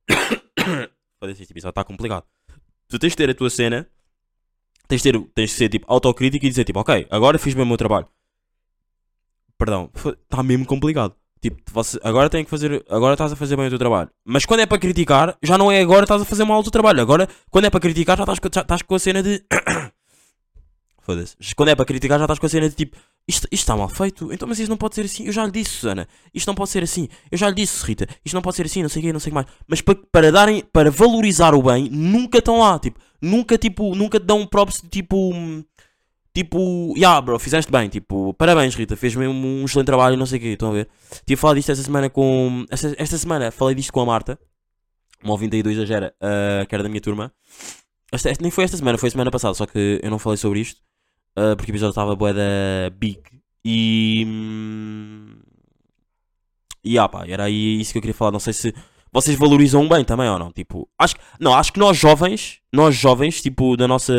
Foda-se, 1.19 1.41
este 1.41 1.53
episódio 1.53 1.71
está 1.71 1.83
complicado. 1.83 2.25
Tu 2.87 2.99
tens 2.99 3.11
que 3.11 3.17
ter 3.17 3.29
a 3.29 3.33
tua 3.33 3.49
cena, 3.49 3.87
tens 4.87 5.01
de, 5.01 5.11
ter, 5.11 5.19
tens 5.33 5.49
de 5.49 5.55
ser 5.55 5.69
tipo 5.69 5.85
autocrítico 5.91 6.45
e 6.45 6.49
dizer 6.49 6.63
tipo, 6.63 6.79
ok, 6.79 7.07
agora 7.09 7.39
fiz 7.39 7.53
bem 7.53 7.63
o 7.63 7.67
meu 7.67 7.77
trabalho. 7.77 8.07
Perdão, 9.57 9.89
está 9.95 10.43
mesmo 10.43 10.65
complicado. 10.65 11.15
Tipo, 11.41 11.61
você, 11.73 11.99
agora 12.03 12.29
tem 12.29 12.43
que 12.43 12.49
fazer. 12.49 12.85
Agora 12.89 13.15
estás 13.15 13.33
a 13.33 13.35
fazer 13.35 13.57
bem 13.57 13.67
o 13.67 13.69
teu 13.69 13.77
trabalho. 13.77 14.09
Mas 14.23 14.45
quando 14.45 14.61
é 14.61 14.65
para 14.65 14.77
criticar, 14.77 15.37
já 15.43 15.57
não 15.57 15.69
é 15.69 15.81
agora 15.81 16.03
estás 16.03 16.21
a 16.21 16.25
fazer 16.25 16.45
mal 16.45 16.59
o 16.59 16.63
teu 16.63 16.71
trabalho. 16.71 17.01
Agora, 17.01 17.27
quando 17.49 17.65
é 17.65 17.69
para 17.69 17.81
criticar, 17.81 18.17
já 18.17 18.23
estás, 18.23 18.39
já 18.53 18.61
estás 18.61 18.81
com 18.81 18.95
a 18.95 18.99
cena 18.99 19.21
de. 19.21 19.43
Foda-se. 21.05 21.35
Quando 21.55 21.69
é 21.69 21.75
para 21.75 21.85
criticar, 21.85 22.17
já 22.17 22.25
estás 22.25 22.39
com 22.39 22.45
a 22.45 22.49
cena 22.49 22.69
de 22.69 22.75
tipo. 22.75 22.97
Isto, 23.27 23.45
isto 23.51 23.63
está 23.63 23.75
mal 23.75 23.89
feito. 23.89 24.31
Então, 24.33 24.47
mas 24.47 24.57
isso 24.59 24.69
não 24.69 24.77
pode 24.77 24.95
ser 24.95 25.01
assim. 25.05 25.25
Eu 25.25 25.31
já 25.33 25.45
lhe 25.45 25.51
disse, 25.51 25.71
Susana. 25.71 26.07
Isto 26.33 26.47
não 26.47 26.55
pode 26.55 26.69
ser 26.69 26.83
assim. 26.83 27.07
Eu 27.31 27.37
já 27.37 27.49
lhe 27.49 27.55
disse, 27.55 27.85
Rita. 27.85 28.07
Isto 28.23 28.35
não 28.35 28.41
pode 28.41 28.55
ser 28.55 28.65
assim. 28.65 28.81
Não 28.81 28.89
sei 28.89 29.01
o 29.01 29.05
quê, 29.05 29.13
não 29.13 29.19
sei 29.19 29.29
o 29.29 29.31
que 29.31 29.35
mais. 29.35 29.47
Mas 29.67 29.81
para, 29.81 29.95
para 30.11 30.31
darem. 30.31 30.63
Para 30.71 30.89
valorizar 30.91 31.53
o 31.53 31.61
bem, 31.61 31.89
nunca 31.89 32.37
estão 32.39 32.59
lá. 32.59 32.79
Tipo, 32.79 32.99
nunca, 33.21 33.57
tipo. 33.57 33.95
Nunca 33.95 34.19
te 34.19 34.25
dão 34.25 34.45
props 34.47 34.81
de 34.81 34.87
tipo. 34.89 35.33
tipo, 36.33 36.93
yeah, 36.97 37.19
bro, 37.21 37.37
fizeste 37.37 37.71
bem, 37.71 37.87
tipo, 37.89 38.33
parabéns, 38.33 38.73
Rita, 38.75 38.95
fez 38.95 39.13
mesmo 39.15 39.33
um 39.35 39.65
excelente 39.65 39.85
trabalho 39.87 40.17
não 40.17 40.25
sei 40.25 40.39
o 40.39 40.41
quê, 40.41 40.47
estão 40.47 40.69
a 40.69 40.73
ver? 40.73 40.89
Tive 41.25 41.33
a 41.35 41.37
falar 41.37 41.53
disto 41.55 41.71
esta 41.71 41.83
semana 41.83 42.09
com. 42.09 42.65
Esta, 42.69 42.95
esta 42.97 43.17
semana 43.17 43.51
falei 43.51 43.75
disto 43.75 43.93
com 43.93 44.01
a 44.01 44.05
Marta, 44.05 44.39
uma 45.23 45.33
ouvinte 45.33 45.55
aí 45.55 45.63
do 45.63 45.69
Exagera, 45.69 46.13
ah, 46.19 46.65
que 46.67 46.73
era 46.73 46.83
da 46.83 46.89
minha 46.89 47.01
turma. 47.01 47.31
Esta, 48.11 48.29
esta- 48.29 48.41
nem 48.41 48.51
foi 48.51 48.63
esta 48.63 48.77
semana, 48.77 48.97
foi 48.97 49.07
a 49.07 49.11
semana 49.11 49.31
passada, 49.31 49.53
só 49.53 49.65
que 49.65 49.99
eu 50.03 50.09
não 50.09 50.17
falei 50.19 50.37
sobre 50.37 50.59
isto, 50.59 50.81
ah, 51.35 51.55
porque 51.55 51.71
o 51.71 51.73
episódio 51.73 51.91
estava 51.91 52.15
bué 52.15 52.33
da 52.33 52.89
big. 52.97 53.19
E. 53.65 54.25
hum, 54.27 55.35
E 56.83 56.97
ah, 56.97 57.07
pá, 57.07 57.25
era 57.27 57.49
isso 57.49 57.91
que 57.91 57.97
eu 57.97 58.01
queria 58.01 58.13
falar. 58.13 58.31
Não 58.31 58.39
sei 58.39 58.53
se 58.53 58.73
vocês 59.11 59.37
valorizam 59.37 59.87
bem 59.87 60.03
também 60.03 60.29
ou 60.29 60.39
não. 60.39 60.51
Tipo, 60.51 60.87
acho, 60.97 61.15
não, 61.39 61.53
acho 61.53 61.71
que 61.71 61.79
nós 61.79 61.97
jovens, 61.97 62.59
nós 62.73 62.95
jovens, 62.95 63.41
tipo, 63.41 63.77
da 63.77 63.87
nossa, 63.87 64.13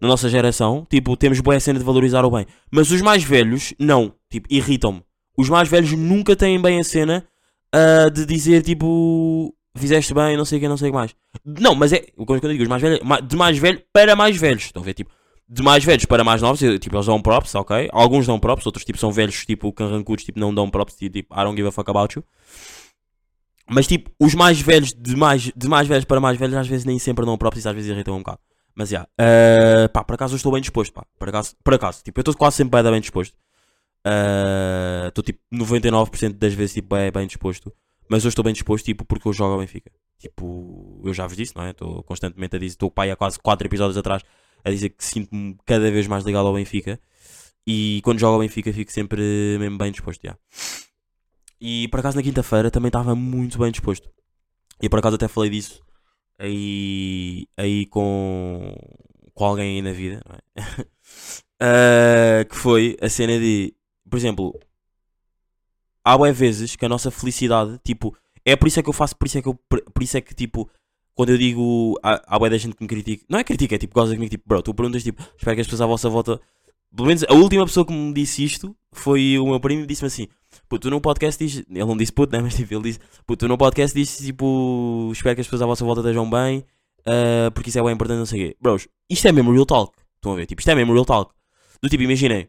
da 0.00 0.08
nossa 0.08 0.28
geração, 0.28 0.86
tipo, 0.90 1.16
temos 1.16 1.40
boa 1.40 1.58
cena 1.60 1.78
de 1.78 1.84
valorizar 1.84 2.24
o 2.24 2.30
bem. 2.30 2.46
Mas 2.70 2.90
os 2.90 3.00
mais 3.00 3.22
velhos, 3.22 3.72
não. 3.78 4.12
Tipo, 4.30 4.46
irritam-me. 4.52 5.02
Os 5.38 5.48
mais 5.48 5.68
velhos 5.68 5.92
nunca 5.92 6.34
têm 6.34 6.60
bem 6.60 6.80
a 6.80 6.84
cena 6.84 7.26
ah, 7.72 8.08
de 8.10 8.26
dizer, 8.26 8.62
tipo, 8.62 9.54
fizeste 9.76 10.12
bem, 10.12 10.36
não 10.36 10.44
sei 10.44 10.58
o 10.58 10.60
que, 10.60 10.68
não 10.68 10.76
sei 10.76 10.88
o 10.88 10.92
que 10.92 10.98
mais. 10.98 11.14
Não, 11.44 11.74
mas 11.74 11.92
é, 11.92 12.00
quando 12.16 12.42
eu 12.42 12.50
digo 12.50 12.62
os 12.62 12.68
mais 12.68 12.82
velhos, 12.82 13.00
de 13.26 13.36
mais 13.36 13.58
velho 13.58 13.82
para 13.92 14.16
mais 14.16 14.36
velhos. 14.36 14.64
Estão 14.64 14.82
a 14.82 14.84
ver, 14.84 14.94
tipo, 14.94 15.10
de 15.48 15.62
mais 15.62 15.84
velhos 15.84 16.04
para 16.04 16.24
mais 16.24 16.42
novos, 16.42 16.58
tipo, 16.80 16.96
eles 16.96 17.06
dão 17.06 17.22
props, 17.22 17.54
ok? 17.54 17.88
Alguns 17.92 18.26
dão 18.26 18.38
props, 18.38 18.66
outros, 18.66 18.84
tipo, 18.84 18.98
são 18.98 19.12
velhos, 19.12 19.46
tipo, 19.46 19.72
carrancudos, 19.72 20.24
tipo, 20.24 20.38
não 20.38 20.54
dão 20.54 20.68
props, 20.68 20.96
tipo, 20.96 21.32
I 21.34 21.44
don't 21.44 21.56
give 21.56 21.68
a 21.68 21.72
fuck 21.72 21.88
about 21.88 22.16
you. 22.16 22.24
Mas, 23.68 23.86
tipo, 23.86 24.10
os 24.20 24.34
mais 24.34 24.60
velhos, 24.60 24.92
de 24.92 25.16
mais, 25.16 25.52
de 25.54 25.68
mais 25.68 25.88
velhos 25.88 26.04
para 26.04 26.20
mais 26.20 26.38
velhos, 26.38 26.56
às 26.56 26.68
vezes 26.68 26.84
nem 26.84 26.98
sempre 26.98 27.24
dão 27.24 27.36
props 27.38 27.64
e 27.64 27.68
às 27.68 27.74
vezes 27.74 27.90
irritam 27.90 28.14
um 28.14 28.18
bocado. 28.18 28.38
Mas, 28.74 28.90
já, 28.90 29.06
yeah, 29.18 29.88
pá, 29.88 30.04
por 30.04 30.14
acaso 30.14 30.34
eu 30.34 30.36
estou 30.36 30.52
bem 30.52 30.60
disposto, 30.60 30.92
pá, 30.92 31.04
por 31.18 31.28
acaso, 31.28 31.54
por 31.64 31.74
acaso, 31.74 32.02
tipo, 32.04 32.18
eu 32.18 32.22
estou 32.22 32.36
quase 32.36 32.56
sempre 32.56 32.82
bem, 32.82 32.92
bem 32.92 33.00
disposto. 33.00 33.36
Ah, 34.04 35.06
Estou, 35.08 35.24
tipo, 35.24 35.40
99% 35.52 36.34
das 36.34 36.54
vezes, 36.54 36.74
tipo, 36.74 36.94
bem, 36.94 37.10
bem 37.10 37.26
disposto. 37.26 37.72
Mas 38.08 38.24
eu 38.24 38.28
estou 38.28 38.44
bem 38.44 38.52
disposto, 38.52 38.84
tipo, 38.84 39.04
porque 39.04 39.26
eu 39.26 39.32
jogo 39.32 39.54
ao 39.54 39.58
Benfica. 39.58 39.90
Tipo, 40.18 41.02
eu 41.04 41.12
já 41.12 41.26
vos 41.26 41.36
disse, 41.36 41.56
não 41.56 41.64
é? 41.64 41.70
Estou 41.70 42.02
constantemente 42.04 42.54
a 42.54 42.58
dizer, 42.58 42.74
estou 42.74 42.90
pai 42.90 43.10
há 43.10 43.16
quase 43.16 43.38
4 43.40 43.66
episódios 43.66 43.96
atrás 43.96 44.22
a 44.64 44.70
dizer 44.70 44.90
que 44.90 45.04
sinto-me 45.04 45.56
cada 45.64 45.90
vez 45.90 46.06
mais 46.06 46.24
ligado 46.24 46.46
ao 46.46 46.54
Benfica. 46.54 47.00
E 47.66 48.00
quando 48.04 48.18
jogo 48.20 48.34
ao 48.34 48.40
Benfica 48.40 48.72
fico 48.72 48.92
sempre 48.92 49.56
mesmo 49.58 49.78
bem 49.78 49.90
disposto, 49.90 50.22
já. 50.22 50.36
E 51.60 51.88
por 51.88 52.00
acaso 52.00 52.16
na 52.16 52.22
quinta-feira 52.22 52.70
também 52.70 52.88
estava 52.88 53.14
muito 53.14 53.58
bem 53.58 53.70
disposto. 53.70 54.08
E 54.80 54.88
por 54.88 54.98
acaso 54.98 55.16
até 55.16 55.28
falei 55.28 55.50
disso 55.50 55.86
aí, 56.38 57.46
aí 57.56 57.86
com, 57.86 58.74
com 59.34 59.44
alguém 59.44 59.76
aí 59.76 59.82
na 59.82 59.92
vida, 59.92 60.22
é? 60.54 60.62
Ah, 61.58 62.44
que 62.44 62.54
foi 62.54 62.98
a 63.00 63.08
cena 63.08 63.38
de, 63.38 63.74
por 64.10 64.18
exemplo, 64.18 64.60
há 66.04 66.18
bué 66.18 66.30
vezes 66.30 66.76
que 66.76 66.84
a 66.84 66.88
nossa 66.88 67.10
felicidade, 67.10 67.80
tipo, 67.82 68.14
é 68.44 68.54
por 68.54 68.68
isso 68.68 68.78
é 68.78 68.82
que 68.82 68.90
eu 68.90 68.92
faço, 68.92 69.16
por 69.16 69.26
isso 69.26 69.38
é 69.38 69.42
que 69.42 69.48
eu, 69.48 69.54
por 69.54 70.02
isso 70.02 70.18
é 70.18 70.20
que 70.20 70.34
tipo, 70.34 70.68
quando 71.16 71.30
eu 71.30 71.38
digo, 71.38 71.98
há, 72.02 72.22
há 72.26 72.38
bué 72.38 72.50
da 72.50 72.58
gente 72.58 72.76
que 72.76 72.82
me 72.84 72.88
critica, 72.88 73.24
não 73.26 73.38
é 73.38 73.42
critica, 73.42 73.74
é 73.74 73.78
tipo, 73.78 73.94
goza 73.94 74.14
comigo, 74.14 74.30
tipo, 74.30 74.44
bro, 74.46 74.62
tu 74.62 74.74
perguntas, 74.74 75.02
tipo, 75.02 75.22
espero 75.22 75.56
que 75.56 75.62
as 75.62 75.66
pessoas 75.66 75.80
à 75.80 75.86
vossa 75.86 76.10
volta, 76.10 76.38
pelo 76.94 77.08
menos 77.08 77.24
a 77.24 77.32
última 77.32 77.64
pessoa 77.64 77.86
que 77.86 77.92
me 77.92 78.12
disse 78.12 78.44
isto 78.44 78.76
foi 78.92 79.38
o 79.38 79.46
meu 79.46 79.58
primo 79.58 79.82
e 79.82 79.86
disse-me 79.86 80.08
assim, 80.08 80.28
puto, 80.68 80.82
tu 80.82 80.90
no 80.90 81.00
podcast 81.00 81.42
diz, 81.42 81.64
ele 81.70 81.84
não 81.86 81.96
disse 81.96 82.12
puto, 82.12 82.36
né, 82.36 82.42
mas 82.44 82.54
tipo, 82.54 82.72
ele 82.74 82.82
disse, 82.82 83.00
puto, 83.26 83.46
tu 83.46 83.48
no 83.48 83.56
podcast 83.56 83.96
diz, 83.96 84.18
tipo, 84.18 85.08
espero 85.10 85.34
que 85.34 85.40
as 85.40 85.46
pessoas 85.46 85.62
à 85.62 85.66
vossa 85.66 85.86
volta 85.86 86.02
estejam 86.02 86.28
bem, 86.28 86.62
ah, 87.06 87.50
porque 87.54 87.70
isso 87.70 87.78
é 87.78 87.82
bem 87.82 87.92
importante, 87.92 88.18
não 88.18 88.26
sei 88.26 88.44
o 88.44 88.48
quê. 88.48 88.56
Bros, 88.60 88.86
isto 89.08 89.26
é 89.26 89.32
mesmo 89.32 89.52
real 89.52 89.64
talk, 89.64 89.96
estão 90.16 90.32
a 90.32 90.36
ver, 90.36 90.44
tipo, 90.44 90.60
isto 90.60 90.70
é 90.70 90.74
mesmo 90.74 90.92
real 90.92 91.06
talk. 91.06 91.32
Do 91.82 91.88
tipo, 91.88 92.02
imaginem, 92.02 92.46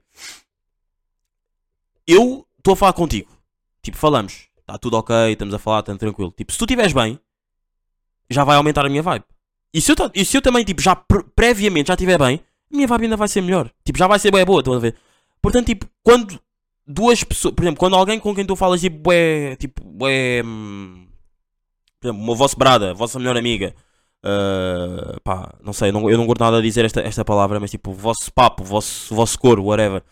eu 2.05 2.45
estou 2.57 2.73
a 2.73 2.75
falar 2.75 2.93
contigo, 2.93 3.31
tipo, 3.81 3.95
falamos, 3.95 4.49
está 4.59 4.77
tudo 4.77 4.97
ok, 4.97 5.31
estamos 5.31 5.53
a 5.53 5.59
falar, 5.59 5.79
estamos 5.79 5.99
tranquilo. 5.99 6.33
Tipo, 6.35 6.51
se 6.51 6.57
tu 6.57 6.65
estiveres 6.65 6.91
bem, 6.91 7.17
já 8.29 8.43
vai 8.43 8.55
aumentar 8.57 8.85
a 8.85 8.89
minha 8.89 9.01
vibe. 9.01 9.25
E 9.73 9.81
se 9.81 9.91
eu, 9.91 9.95
e 10.13 10.25
se 10.25 10.37
eu 10.37 10.41
também, 10.41 10.63
tipo, 10.63 10.81
já 10.81 10.95
pre- 10.95 11.23
previamente 11.35 11.87
já 11.87 11.93
estiver 11.93 12.17
bem, 12.17 12.41
a 12.71 12.75
minha 12.75 12.87
vibe 12.87 13.03
ainda 13.03 13.17
vai 13.17 13.27
ser 13.27 13.41
melhor. 13.41 13.69
Tipo, 13.85 13.99
já 13.99 14.07
vai 14.07 14.19
ser 14.19 14.31
bem 14.31 14.43
boa, 14.45 14.59
estão 14.59 14.73
a 14.73 14.79
ver? 14.79 14.95
Portanto, 15.41 15.67
tipo, 15.67 15.85
quando 16.03 16.39
duas 16.85 17.23
pessoas, 17.23 17.53
por 17.53 17.63
exemplo, 17.63 17.79
quando 17.79 17.95
alguém 17.95 18.19
com 18.19 18.33
quem 18.33 18.45
tu 18.45 18.55
falas, 18.55 18.81
tipo, 18.81 19.11
é, 19.11 19.55
tipo, 19.55 19.83
é, 20.07 20.41
hum, 20.43 21.07
por 21.99 22.07
exemplo, 22.07 22.23
uma 22.23 22.35
vossa 22.35 22.55
brada, 22.57 22.91
a 22.91 22.93
vossa 22.93 23.19
melhor 23.19 23.37
amiga, 23.37 23.75
ah, 24.23 25.17
pá, 25.23 25.53
não 25.63 25.73
sei, 25.73 25.91
não- 25.91 26.09
eu 26.09 26.17
não 26.17 26.25
gosto 26.25 26.39
nada 26.41 26.57
de 26.61 26.67
dizer 26.67 26.85
esta, 26.85 27.01
esta 27.01 27.23
palavra, 27.25 27.59
mas 27.59 27.71
tipo, 27.71 27.91
vosso 27.93 28.31
papo, 28.33 28.63
vosso, 28.63 29.13
vosso 29.15 29.37
coro, 29.39 29.63
whatever. 29.63 30.03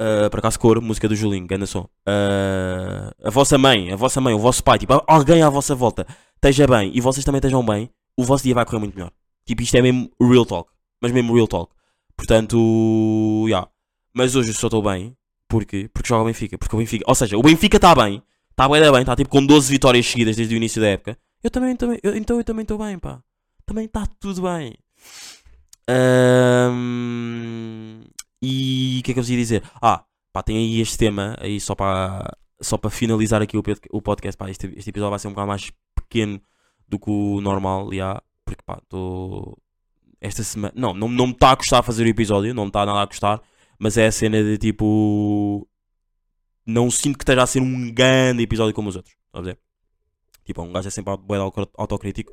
Uh, 0.00 0.30
por 0.30 0.38
acaso 0.38 0.60
coro, 0.60 0.80
música 0.80 1.08
do 1.08 1.16
Julinho, 1.16 1.44
ganda 1.44 1.66
som. 1.66 1.80
Uh, 2.06 3.10
a 3.24 3.30
vossa 3.30 3.58
mãe, 3.58 3.90
a 3.92 3.96
vossa 3.96 4.20
mãe, 4.20 4.32
o 4.32 4.38
vosso 4.38 4.62
pai, 4.62 4.78
tipo, 4.78 5.02
alguém 5.08 5.42
à 5.42 5.50
vossa 5.50 5.74
volta 5.74 6.06
esteja 6.38 6.66
bem 6.66 6.90
e 6.94 7.00
vocês 7.00 7.24
também 7.24 7.38
estejam 7.38 7.64
bem, 7.64 7.90
o 8.16 8.24
vosso 8.24 8.44
dia 8.44 8.54
vai 8.54 8.64
correr 8.64 8.78
muito 8.78 8.94
melhor. 8.94 9.12
Tipo, 9.44 9.62
isto 9.62 9.74
é 9.76 9.82
mesmo 9.82 10.10
real 10.20 10.46
talk. 10.46 10.70
Mas 11.00 11.12
mesmo 11.12 11.34
real 11.34 11.46
talk. 11.48 11.72
Portanto, 12.16 13.46
já. 13.48 13.68
Mas 14.14 14.34
hoje 14.34 14.50
eu 14.50 14.54
só 14.54 14.66
estou 14.66 14.82
bem. 14.82 15.16
Porquê? 15.48 15.88
Porque 15.92 16.08
joga 16.08 16.22
o 16.22 16.26
Benfica. 16.26 16.58
Porque 16.58 16.74
o 16.74 16.78
Benfica, 16.78 17.04
ou 17.06 17.14
seja, 17.14 17.36
o 17.38 17.42
Benfica 17.42 17.76
está 17.76 17.94
bem. 17.94 18.22
Está 18.50 18.68
bem, 18.68 18.80
bem. 18.90 19.00
Está 19.00 19.14
tipo 19.16 19.30
com 19.30 19.44
12 19.44 19.70
vitórias 19.70 20.06
seguidas 20.06 20.36
desde 20.36 20.54
o 20.54 20.56
início 20.56 20.80
da 20.80 20.88
época. 20.88 21.16
Eu 21.42 21.50
também, 21.50 21.76
também 21.76 21.98
eu- 22.02 22.16
então 22.16 22.36
eu 22.38 22.44
também 22.44 22.62
estou 22.62 22.76
bem, 22.78 22.98
pá. 22.98 23.22
Também 23.64 23.84
está 23.86 24.04
tudo 24.20 24.42
bem. 24.42 24.74
Ahm, 26.68 28.02
e 28.42 28.98
o 29.00 29.02
que 29.04 29.10
é 29.10 29.14
que 29.14 29.20
eu 29.20 29.22
vos 29.22 29.30
ia 29.30 29.36
dizer? 29.36 29.62
Ah, 29.80 30.04
pá, 30.32 30.42
tem 30.42 30.56
aí 30.56 30.80
este 30.80 30.98
tema 30.98 31.36
aí 31.40 31.60
só 31.60 31.74
para 31.74 32.36
só 32.60 32.76
para 32.76 32.90
finalizar 32.90 33.40
aqui 33.40 33.56
o, 33.56 33.62
o 33.92 34.02
podcast. 34.02 34.36
Pá, 34.36 34.50
este, 34.50 34.66
este 34.76 34.90
episódio 34.90 35.10
vai 35.10 35.18
ser 35.18 35.28
um 35.28 35.30
bocado 35.30 35.48
mais 35.48 35.70
pequeno 36.08 36.40
do 36.88 36.98
que 36.98 37.10
o 37.10 37.40
normal, 37.40 37.92
já, 37.92 38.22
porque 38.44 38.62
pá, 38.64 38.78
estou 38.82 39.58
esta 40.20 40.42
semana. 40.42 40.72
Não, 40.76 40.94
não, 40.94 41.08
não 41.08 41.26
me 41.28 41.32
está 41.32 41.52
a 41.52 41.56
custar 41.56 41.82
fazer 41.82 42.04
o 42.04 42.08
episódio, 42.08 42.54
não 42.54 42.64
me 42.64 42.68
está 42.70 42.84
nada 42.86 43.02
a 43.02 43.06
custar, 43.06 43.40
mas 43.78 43.96
é 43.96 44.06
a 44.06 44.12
cena 44.12 44.42
de 44.42 44.58
tipo. 44.58 45.68
Não 46.66 46.90
sinto 46.90 47.16
que 47.16 47.22
esteja 47.22 47.42
a 47.42 47.46
ser 47.46 47.60
um 47.60 47.90
grande 47.92 48.42
episódio 48.42 48.74
como 48.74 48.88
os 48.88 48.96
outros. 48.96 49.14
Estás 49.26 49.46
a 49.46 49.50
ver? 49.50 49.58
Tipo, 50.44 50.62
um 50.62 50.72
gajo 50.72 50.88
é 50.88 50.90
sempre 50.90 51.12
auto- 51.12 51.70
autocrítico. 51.76 52.32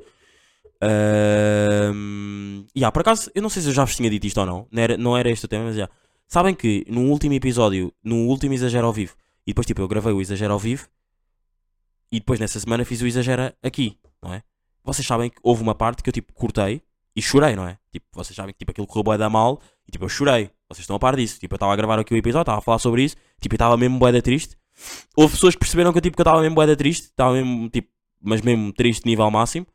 E 2.74 2.84
ah, 2.84 2.92
por 2.92 3.00
acaso, 3.00 3.30
eu 3.34 3.42
não 3.42 3.48
sei 3.48 3.62
se 3.62 3.68
eu 3.68 3.72
já 3.74 3.84
vos 3.84 3.96
tinha 3.96 4.10
dito 4.10 4.26
isto 4.26 4.38
ou 4.40 4.46
não, 4.46 4.66
não 4.70 4.82
era, 4.82 4.96
não 4.96 5.16
era 5.16 5.30
este 5.30 5.44
o 5.46 5.48
tema, 5.48 5.64
mas 5.64 5.76
já. 5.76 5.88
Sabem 6.28 6.54
que 6.54 6.84
no 6.88 7.02
último 7.02 7.34
episódio, 7.34 7.92
no 8.02 8.26
último 8.26 8.52
Exagero 8.52 8.86
ao 8.86 8.92
vivo, 8.92 9.14
e 9.46 9.52
depois 9.52 9.66
tipo 9.66 9.80
eu 9.80 9.88
gravei 9.88 10.12
o 10.12 10.20
Exagero 10.20 10.52
ao 10.52 10.58
vivo, 10.58 10.88
e 12.10 12.18
depois 12.18 12.40
nessa 12.40 12.58
semana 12.60 12.84
fiz 12.84 13.00
o 13.02 13.06
Exagero 13.06 13.52
aqui, 13.62 13.98
não 14.22 14.32
é? 14.32 14.42
Vocês 14.84 15.06
sabem 15.06 15.30
que 15.30 15.36
houve 15.42 15.62
uma 15.62 15.74
parte 15.74 16.02
que 16.02 16.08
eu 16.08 16.12
tipo 16.12 16.32
cortei 16.32 16.82
e 17.14 17.22
chorei, 17.22 17.56
não 17.56 17.66
é? 17.66 17.78
Tipo, 17.90 18.06
vocês 18.12 18.36
sabem 18.36 18.52
que 18.52 18.58
tipo 18.58 18.70
aquilo 18.70 18.86
correu 18.86 19.02
bué 19.02 19.18
da 19.18 19.28
mal 19.28 19.60
e 19.88 19.90
tipo 19.92 20.04
eu 20.04 20.08
chorei. 20.08 20.50
Vocês 20.68 20.80
estão 20.82 20.96
a 20.96 20.98
par 20.98 21.16
disso. 21.16 21.38
Tipo, 21.38 21.54
eu 21.54 21.56
estava 21.56 21.72
a 21.72 21.76
gravar 21.76 21.98
aqui 21.98 22.12
o 22.12 22.16
episódio, 22.16 22.42
estava 22.42 22.58
a 22.58 22.60
falar 22.60 22.78
sobre 22.78 23.02
isso, 23.02 23.16
tipo, 23.40 23.54
eu 23.54 23.56
estava 23.56 23.76
mesmo 23.76 23.98
bué 23.98 24.12
da 24.12 24.20
triste. 24.20 24.56
Houve 25.16 25.34
pessoas 25.34 25.54
que 25.54 25.60
perceberam 25.60 25.92
que 25.92 25.98
eu, 25.98 26.02
tipo, 26.02 26.16
que 26.16 26.22
estava 26.22 26.40
mesmo 26.40 26.54
bué 26.54 26.66
da 26.66 26.76
triste, 26.76 27.04
estava 27.04 27.32
mesmo 27.32 27.68
tipo, 27.70 27.88
mas 28.20 28.42
mesmo 28.42 28.72
triste 28.72 29.06
nível 29.06 29.30
máximo. 29.30 29.66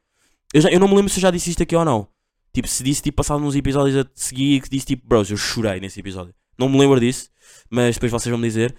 Eu, 0.53 0.61
já, 0.61 0.69
eu 0.69 0.79
não 0.79 0.87
me 0.87 0.95
lembro 0.95 1.09
se 1.09 1.17
eu 1.17 1.21
já 1.21 1.31
disse 1.31 1.49
isto 1.49 1.63
aqui 1.63 1.75
ou 1.75 1.85
não. 1.85 2.07
Tipo, 2.53 2.67
se 2.67 2.83
disse, 2.83 3.01
tipo, 3.01 3.15
passado 3.15 3.43
uns 3.43 3.55
episódios 3.55 3.95
a 3.97 4.09
seguir, 4.13 4.61
que 4.61 4.69
disse, 4.69 4.85
tipo, 4.85 5.07
bros, 5.07 5.31
eu 5.31 5.37
chorei 5.37 5.79
nesse 5.79 5.99
episódio. 5.99 6.33
Não 6.57 6.67
me 6.67 6.77
lembro 6.77 6.99
disso, 6.99 7.29
mas 7.69 7.95
depois 7.95 8.11
vocês 8.11 8.29
vão 8.29 8.39
me 8.39 8.47
dizer. 8.47 8.75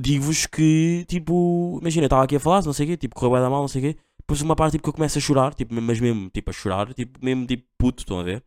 Digo-vos 0.00 0.46
que, 0.46 1.04
tipo, 1.08 1.78
imagina, 1.80 2.04
eu 2.04 2.06
estava 2.06 2.24
aqui 2.24 2.36
a 2.36 2.40
falar, 2.40 2.64
não 2.64 2.72
sei 2.72 2.86
o 2.86 2.88
quê, 2.88 2.96
tipo, 2.96 3.14
correu 3.14 3.32
bem 3.32 3.42
da 3.42 3.50
mal, 3.50 3.60
não 3.60 3.68
sei 3.68 3.80
o 3.80 3.84
quê. 3.92 4.00
Depois 4.18 4.40
uma 4.42 4.56
parte, 4.56 4.72
tipo, 4.72 4.84
que 4.84 4.88
eu 4.88 4.94
começo 4.94 5.18
a 5.18 5.20
chorar, 5.20 5.54
tipo, 5.54 5.74
mas 5.74 6.00
mesmo, 6.00 6.30
tipo, 6.30 6.50
a 6.50 6.52
chorar, 6.52 6.94
tipo, 6.94 7.22
mesmo, 7.22 7.46
tipo, 7.46 7.64
puto, 7.76 8.02
estão 8.02 8.20
a 8.20 8.22
ver? 8.22 8.42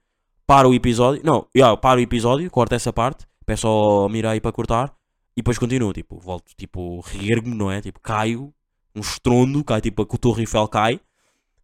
Para 0.47 0.67
o 0.67 0.73
episódio, 0.73 1.21
não, 1.23 1.47
yeah, 1.55 1.75
para 1.77 1.99
o 1.99 2.03
episódio, 2.03 2.49
corto 2.49 2.73
essa 2.73 2.91
parte, 2.91 3.27
peço 3.45 3.67
ao 3.67 4.09
Mirai 4.09 4.39
para 4.41 4.51
cortar, 4.51 4.93
e 5.35 5.41
depois 5.41 5.57
continuo, 5.57 5.93
tipo, 5.93 6.19
volto, 6.19 6.51
tipo, 6.57 7.01
reergo-me, 7.01 7.55
não 7.55 7.71
é? 7.71 7.81
Tipo, 7.81 7.99
caio, 7.99 8.53
um 8.95 9.01
estrondo, 9.01 9.63
cai, 9.63 9.81
tipo, 9.81 10.01
a 10.01 10.05
Torre 10.05 10.41
Eiffel 10.43 10.67
cai, 10.67 10.99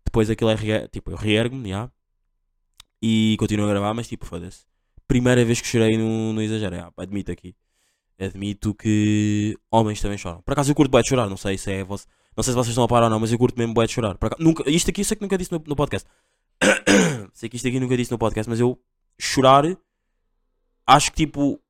depois 0.06 0.30
aquilo 0.30 0.50
é, 0.52 0.88
tipo, 0.88 1.12
eu 1.12 1.18
reergo-me, 1.18 1.70
yeah, 1.70 1.92
e 3.02 3.38
continuo 3.40 3.66
a 3.66 3.70
gravar, 3.70 3.94
mas 3.94 4.08
tipo, 4.08 4.26
foda-se. 4.26 4.66
Primeira 5.08 5.44
vez 5.46 5.62
que 5.62 5.68
chorei 5.68 5.98
no, 5.98 6.34
no 6.34 6.42
exagero, 6.42 6.76
yeah, 6.76 6.94
admito 6.98 7.32
aqui. 7.32 7.56
Admito 8.20 8.74
que 8.76 9.58
homens 9.72 10.02
também 10.02 10.18
choram. 10.18 10.42
Por 10.42 10.52
acaso 10.52 10.72
eu 10.72 10.76
curto 10.76 10.92
bem 10.92 11.02
de 11.02 11.08
chorar, 11.10 11.30
não 11.30 11.38
sei 11.38 11.58
se 11.58 11.72
é 11.72 11.84
vosso, 11.84 12.06
não 12.36 12.44
sei 12.44 12.52
se 12.52 12.56
vocês 12.56 12.70
estão 12.70 12.84
a 12.84 12.88
parar 12.88 13.06
ou 13.06 13.10
não, 13.10 13.20
mas 13.20 13.32
eu 13.32 13.38
curto 13.38 13.58
mesmo 13.58 13.74
bem 13.74 13.86
de 13.86 13.94
chorar. 13.94 14.18
Acaso- 14.20 14.36
nunca, 14.44 14.70
isto 14.70 14.90
aqui 14.90 15.04
sei 15.04 15.16
que 15.16 15.24
nunca 15.24 15.38
disse 15.38 15.52
no, 15.52 15.64
no 15.66 15.76
podcast. 15.76 16.08
sei 17.34 17.48
que 17.48 17.56
isto 17.56 17.68
aqui 17.68 17.80
nunca 17.80 17.96
disse 17.96 18.12
no 18.12 18.18
podcast, 18.18 18.50
mas 18.50 18.60
eu 18.60 18.78
chorar 19.18 19.64
acho 20.86 21.12
que 21.12 21.26
tipo 21.26 21.62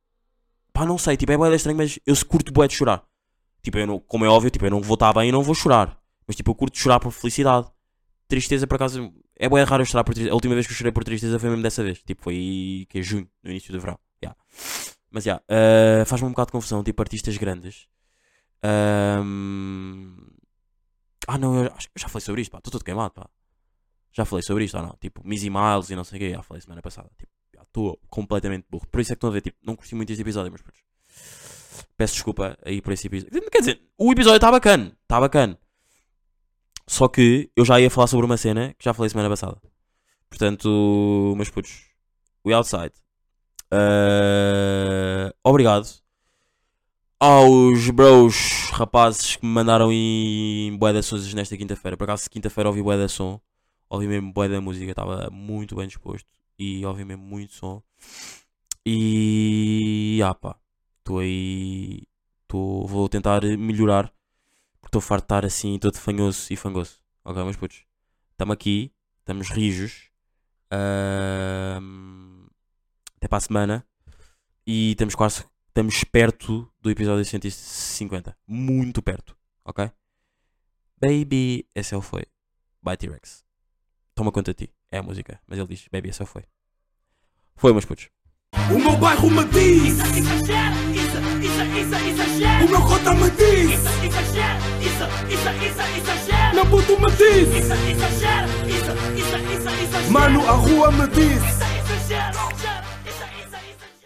pá, 0.80 0.86
não 0.86 0.98
sei, 0.98 1.18
tipo, 1.18 1.32
é 1.32 1.38
bué 1.38 1.54
estranho, 1.54 1.78
mas 1.78 2.00
eu 2.06 2.16
curto 2.26 2.54
bué 2.54 2.68
de 2.68 2.74
chorar. 2.76 3.04
Tipo, 3.62 3.78
eu 3.80 3.88
não, 3.88 4.00
como 4.00 4.24
é 4.24 4.30
óbvio, 4.30 4.50
tipo, 4.50 4.66
eu 4.66 4.72
não 4.72 4.82
vou 4.82 4.94
estar 4.94 5.12
bem 5.14 5.28
e 5.30 5.32
não 5.32 5.44
vou 5.44 5.54
chorar. 5.54 6.00
Mas 6.26 6.36
tipo, 6.38 6.52
eu 6.52 6.56
curto 6.56 6.78
chorar 6.78 7.00
por 7.00 7.12
felicidade. 7.12 7.68
Tristeza, 8.28 8.66
por 8.66 8.76
acaso, 8.76 9.12
é 9.36 9.50
bué 9.50 9.64
raro 9.64 9.82
eu 9.82 9.86
chorar 9.86 10.04
por 10.04 10.14
tristeza. 10.14 10.32
A 10.32 10.36
última 10.36 10.54
vez 10.54 10.66
que 10.66 10.72
eu 10.72 10.78
chorei 10.78 10.92
por 10.92 11.04
tristeza 11.04 11.38
foi 11.38 11.50
mesmo 11.50 11.64
dessa 11.64 11.84
vez. 11.84 12.02
Tipo, 12.02 12.24
foi 12.24 12.88
que 12.90 13.00
é 13.00 13.02
junho, 13.02 13.28
no 13.44 13.52
início 13.52 13.74
do 13.74 13.80
verão. 13.82 14.00
Yeah. 14.24 14.38
Mas 15.12 15.24
já, 15.24 15.42
eh, 15.48 16.04
faz-me 16.06 16.28
um 16.28 16.32
bocado 16.32 16.48
de 16.48 16.52
confusão, 16.54 16.84
tipo, 16.84 17.02
artistas 17.02 17.36
grandes. 17.38 17.88
Ahm, 18.64 20.16
Ah, 21.28 21.38
não, 21.38 21.64
eu 21.64 21.72
acho 21.76 21.88
eu 21.96 22.02
já 22.02 22.08
falei 22.08 22.26
sobre 22.26 22.42
isto, 22.42 22.52
pá. 22.52 22.58
Estou 22.60 22.72
todo 22.72 22.84
queimado, 22.84 23.14
pá. 23.14 23.30
Já 24.12 24.26
falei 24.26 24.42
sobre 24.44 24.66
isto 24.66 24.76
ou 24.78 24.84
não? 24.84 24.96
Tipo, 25.00 25.22
Missy 25.28 25.50
Miles 25.50 25.90
e 25.92 25.96
não 25.96 26.04
sei 26.04 26.18
o 26.18 26.20
quê. 26.22 26.32
Já 26.32 26.42
falei 26.44 26.62
semana 26.62 26.82
passada. 26.82 27.10
Tipo, 27.18 27.32
estou 27.62 28.00
completamente 28.10 28.66
burro. 28.70 28.88
Por 28.88 29.00
isso 29.02 29.12
é 29.12 29.16
que 29.16 29.18
estão 29.18 29.30
a 29.30 29.34
ver, 29.34 29.42
tipo, 29.42 29.58
não 29.64 29.76
curti 29.76 29.94
muito 29.96 30.10
este 30.12 30.22
episódio, 30.22 30.52
mas 30.52 30.62
putz, 30.62 30.80
peço 31.96 32.14
desculpa 32.16 32.58
aí 32.66 32.82
por 32.82 32.94
esse 32.94 33.06
episódio. 33.08 33.42
Quer 33.52 33.60
dizer, 33.60 33.82
o 33.98 34.12
episódio 34.12 34.38
está 34.38 34.52
bacana, 34.52 34.98
está 35.04 35.20
bacana. 35.20 35.60
Só 36.88 37.08
que 37.08 37.52
eu 37.56 37.64
já 37.64 37.80
ia 37.80 37.90
falar 37.92 38.08
sobre 38.08 38.26
uma 38.26 38.38
cena 38.38 38.74
que 38.74 38.84
já 38.86 38.94
falei 38.94 39.10
semana 39.10 39.30
passada. 39.30 39.62
Portanto, 40.30 41.36
mas 41.38 41.50
putz, 41.50 41.86
we 42.46 42.54
outside. 42.54 42.94
Uh, 43.72 45.32
obrigado 45.44 45.88
aos 47.20 47.90
bros 47.90 48.70
rapazes 48.72 49.36
que 49.36 49.46
me 49.46 49.52
mandaram 49.52 49.92
em 49.92 50.76
bué 50.78 50.94
de 50.94 51.04
sons 51.04 51.34
nesta 51.34 51.58
quinta-feira. 51.58 51.98
Por 51.98 52.06
acaso, 52.06 52.30
quinta-feira 52.30 52.70
ouvi 52.70 52.82
bué 52.82 52.98
da 52.98 53.08
som, 53.08 53.40
ouvi 53.90 54.08
mesmo 54.08 54.32
bué 54.34 54.48
da 54.48 54.62
música, 54.62 54.92
estava 54.92 55.30
muito 55.32 55.76
bem 55.76 55.88
disposto 55.88 56.28
e 56.58 56.86
ouvi 56.86 57.04
mesmo 57.06 57.24
muito 57.24 57.54
som. 57.54 57.82
E 58.86 60.22
ah 60.24 60.34
pá, 60.34 60.56
estou 61.00 61.20
aí, 61.20 62.04
tô, 62.48 62.86
vou 62.88 63.08
tentar 63.10 63.42
melhorar 63.44 64.12
porque 64.80 64.88
estou 64.88 65.02
farto 65.02 65.24
de 65.24 65.26
estar 65.26 65.46
assim 65.46 65.78
todo 65.80 65.98
fanhoso 65.98 66.52
e 66.52 66.56
fangoso. 66.56 67.00
Ok, 67.24 67.44
mas 67.44 67.58
putos, 67.58 67.84
estamos 68.32 68.54
aqui, 68.54 68.92
estamos 69.20 69.50
rijos. 69.50 70.10
Ahm, 70.72 72.29
até 73.20 73.28
para 73.28 73.38
a 73.38 73.42
semana 73.42 73.86
e 74.66 74.92
estamos 74.92 75.14
quase 75.14 75.44
estamos 75.68 76.04
perto 76.06 76.72
do 76.82 76.90
episódio 76.90 77.24
150. 77.26 78.36
Muito 78.48 79.02
perto, 79.02 79.36
ok? 79.66 79.92
Baby, 81.02 81.68
esse 81.76 81.94
ele 81.94 82.02
foi. 82.02 82.24
By 82.82 82.96
T-Rex. 82.98 83.44
Toma 84.16 84.32
conta 84.32 84.54
de 84.54 84.66
ti. 84.68 84.74
É 84.92 84.98
a 85.00 85.04
música. 85.04 85.40
Mas 85.46 85.60
ele 85.60 85.68
diz, 85.68 85.86
baby, 85.92 86.10
esse 86.10 86.22
ele 86.22 86.30
foi. 86.30 86.44
Foi, 87.56 87.72
meus 87.74 87.86
putos. 87.86 88.10
O 88.74 88.80
meu 88.80 88.98
bairro 88.98 89.30
me 89.30 89.44
diz, 89.46 90.00
Exagera, 90.00 90.76
isso, 90.92 91.18
isso, 91.44 91.62
isso, 91.78 91.96
exagera. 92.08 92.66
o 92.66 92.70
meu 92.70 92.82
cota 92.82 93.14
me 93.14 93.30
diz, 93.32 93.70
Isso, 93.70 93.90
isso, 94.00 95.04
isso, 95.30 95.50
isso, 95.66 95.98
exagera. 95.98 96.54
meu 96.56 96.66
puto 96.66 97.00
me 97.00 97.12
diz, 97.12 97.48
Isso, 97.48 97.74
isso, 97.86 98.10
isso, 99.54 99.98
isso, 100.00 100.12
mano, 100.12 100.42
a 100.50 100.54
rua 100.54 100.92
me 100.92 101.08
diz. 101.10 101.44
Isso, 101.44 101.64
exagera, 101.92 102.59